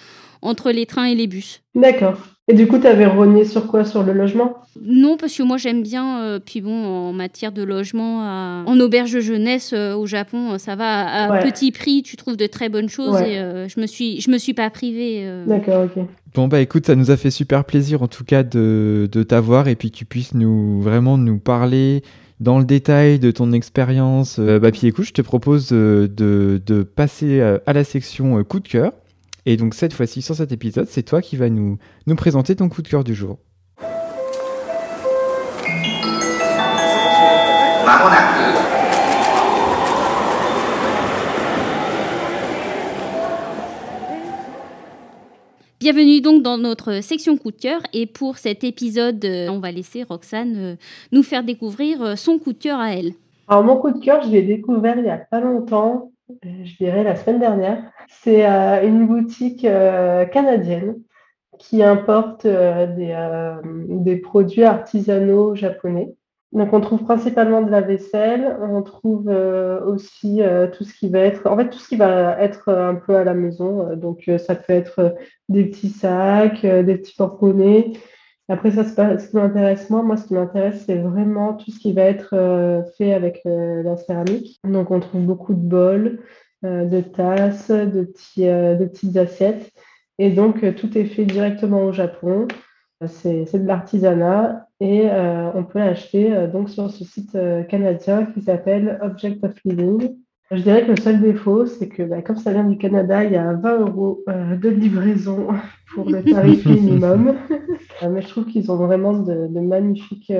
[0.42, 1.62] entre les trains et les bus.
[1.74, 2.18] D'accord.
[2.48, 3.84] Et du coup, tu avais rogné sur quoi?
[3.84, 4.56] Sur le logement?
[4.82, 6.40] Non, parce que moi j'aime bien.
[6.44, 11.42] puis bon, en matière de logement, en auberge de jeunesse au Japon, ça va à
[11.42, 12.02] petit prix.
[12.02, 15.30] Tu trouves de très bonnes choses et je me suis, je me suis pas privée.
[15.46, 16.04] D'accord, ok.
[16.34, 19.68] Bon bah écoute, ça nous a fait super plaisir en tout cas de, de t'avoir
[19.68, 22.02] et puis que tu puisses nous vraiment nous parler
[22.40, 27.58] dans le détail de ton expérience, euh, bah, je te propose de, de, passer euh,
[27.66, 28.92] à la section euh, coup de cœur.
[29.44, 32.68] Et donc cette fois-ci, sur cet épisode, c'est toi qui vas nous, nous présenter ton
[32.68, 33.38] coup de cœur du jour.
[45.80, 50.02] Bienvenue donc dans notre section coup de cœur et pour cet épisode, on va laisser
[50.02, 50.76] Roxane
[51.10, 53.12] nous faire découvrir son coup de cœur à elle.
[53.48, 56.12] Alors mon coup de cœur, je l'ai découvert il n'y a pas longtemps,
[56.42, 57.82] je dirais la semaine dernière.
[58.10, 58.44] C'est
[58.84, 60.96] une boutique canadienne
[61.58, 66.12] qui importe des produits artisanaux japonais.
[66.52, 68.56] Donc, on trouve principalement de la vaisselle.
[68.60, 71.96] On trouve euh, aussi euh, tout ce qui va être, en fait, tout ce qui
[71.96, 73.94] va être euh, un peu à la maison.
[73.94, 75.14] Donc, ça peut être
[75.48, 77.40] des petits sacs, des petits porte
[78.48, 80.02] Après, ça, ce qui m'intéresse moi.
[80.02, 82.34] Moi, ce qui m'intéresse, c'est vraiment tout ce qui va être
[82.98, 84.58] fait avec la céramique.
[84.64, 86.18] Donc, on trouve beaucoup de bols,
[86.64, 89.70] de tasses, de, de petites assiettes.
[90.18, 92.48] Et donc, tout est fait directement au Japon.
[93.06, 98.26] C'est de l'artisanat et euh, on peut l'acheter euh, donc sur ce site euh, canadien
[98.26, 100.16] qui s'appelle Object of Living.
[100.50, 103.32] Je dirais que le seul défaut, c'est que bah, comme ça vient du Canada, il
[103.32, 105.46] y a 20 euros de livraison
[105.94, 107.36] pour le tarif minimum.
[108.02, 110.32] Mais je trouve qu'ils ont vraiment de, magnifiques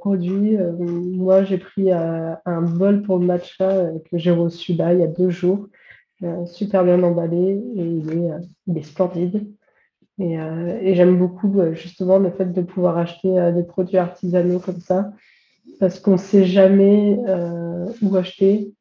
[0.00, 0.58] produits.
[0.78, 5.06] moi, j'ai pris un bol pour le matcha que j'ai reçu là il y a
[5.06, 5.66] deux jours.
[6.44, 8.30] super bien emballé et il est,
[8.66, 9.46] il est splendide.
[10.20, 14.60] Euh, et, j'aime beaucoup euh, justement le fait de pouvoir acheter euh, des produits artisanaux
[14.60, 15.12] comme ça,
[15.80, 17.18] parce qu'on ne sait jamais
[18.00, 18.72] où acheter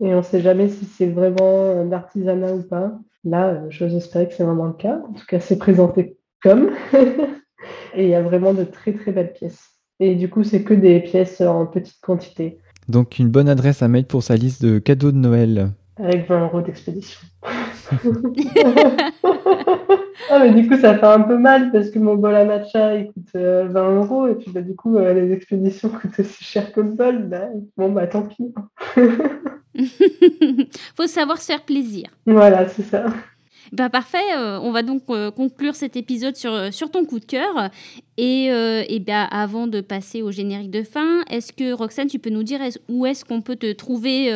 [0.00, 2.98] et on ne sait jamais si c'est vraiment d'artisanat ou pas.
[3.24, 5.00] Là, j'ose espérer que c'est vraiment le cas.
[5.08, 6.70] En tout cas, c'est présenté comme.
[7.94, 9.70] et il y a vraiment de très très belles pièces.
[10.00, 12.58] Et du coup, c'est que des pièces en petite quantité.
[12.88, 15.70] Donc, une bonne adresse à mettre pour sa liste de cadeaux de Noël.
[15.96, 17.20] Avec 20 euros d'expédition.
[20.30, 22.96] Ah, mais du coup, ça fait un peu mal parce que mon bol à matcha,
[22.96, 24.28] il coûte 20 euh, euros.
[24.28, 27.24] Et puis, bah, du coup, euh, les expéditions coûtent aussi cher que le bol.
[27.24, 28.52] Bah, bon, bah, tant pis.
[30.96, 32.08] Faut savoir se faire plaisir.
[32.26, 33.06] Voilà, c'est ça.
[33.70, 37.70] Bah parfait, euh, on va donc conclure cet épisode sur, sur ton coup de cœur.
[38.18, 42.28] Et, et bah, avant de passer au générique de fin, est-ce que Roxane, tu peux
[42.28, 44.30] nous dire où est-ce qu'on peut te trouver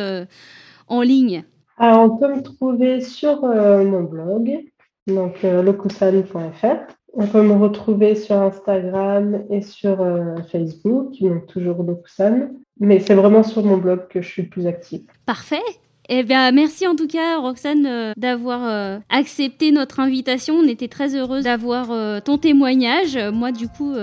[0.87, 1.43] en ligne?
[1.77, 4.65] Alors, on peut me trouver sur mon blog,
[5.07, 6.93] donc euh, locusan.fr.
[7.13, 12.49] On peut me retrouver sur Instagram et sur euh, Facebook, donc toujours Locusan.
[12.79, 15.01] Mais c'est vraiment sur mon blog que je suis plus active.
[15.25, 15.63] Parfait.
[16.09, 20.55] Eh bien, merci en tout cas, Roxane, euh, d'avoir accepté notre invitation.
[20.55, 23.17] On était très heureuse d'avoir ton témoignage.
[23.33, 23.93] Moi, du coup,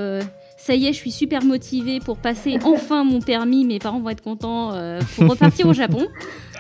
[0.57, 3.65] ça y est, je suis super motivée pour passer enfin mon permis.
[3.65, 4.73] Mes parents vont être contents
[5.17, 6.07] pour repartir au Japon.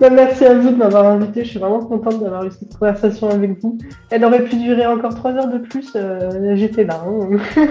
[0.00, 1.44] Bah, merci à vous de m'avoir invité.
[1.44, 3.78] Je suis vraiment contente d'avoir eu cette conversation avec vous.
[4.10, 5.92] Elle aurait pu durer encore trois heures de plus.
[5.94, 7.04] Euh, j'étais là.
[7.06, 7.38] Hein.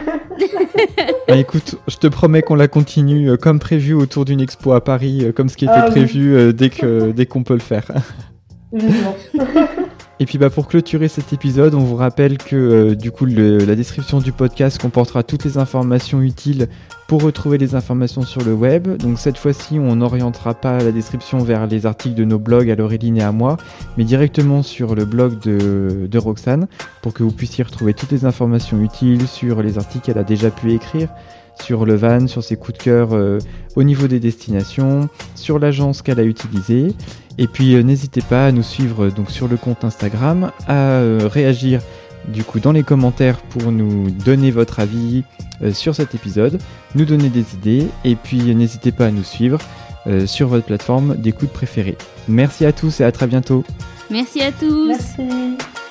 [1.27, 4.83] Bah, écoute, je te promets qu'on la continue euh, comme prévu autour d'une expo à
[4.83, 7.85] Paris, euh, comme ce qui était ah prévu dès que dès qu'on peut le faire.
[10.23, 13.75] Et puis bah, pour clôturer cet épisode, on vous rappelle que euh, du coup la
[13.75, 16.69] description du podcast comportera toutes les informations utiles
[17.09, 18.87] pour retrouver les informations sur le web.
[18.99, 22.75] Donc cette fois-ci, on n'orientera pas la description vers les articles de nos blogs à
[22.75, 23.57] Laureline et à moi,
[23.97, 26.67] mais directement sur le blog de, de Roxane
[27.01, 30.51] pour que vous puissiez retrouver toutes les informations utiles sur les articles qu'elle a déjà
[30.51, 31.09] pu écrire,
[31.61, 33.39] sur le van, sur ses coups de cœur euh,
[33.75, 36.93] au niveau des destinations, sur l'agence qu'elle a utilisée.
[37.37, 41.29] Et puis euh, n'hésitez pas à nous suivre donc sur le compte Instagram, à euh,
[41.31, 41.81] réagir
[42.27, 45.23] du coup dans les commentaires pour nous donner votre avis
[45.73, 46.57] sur cet épisode,
[46.95, 49.59] nous donner des idées et puis n'hésitez pas à nous suivre
[50.25, 51.97] sur votre plateforme d'écoute préférée.
[52.29, 53.65] Merci à tous et à très bientôt.
[54.09, 54.87] Merci à tous.
[54.87, 55.82] Merci.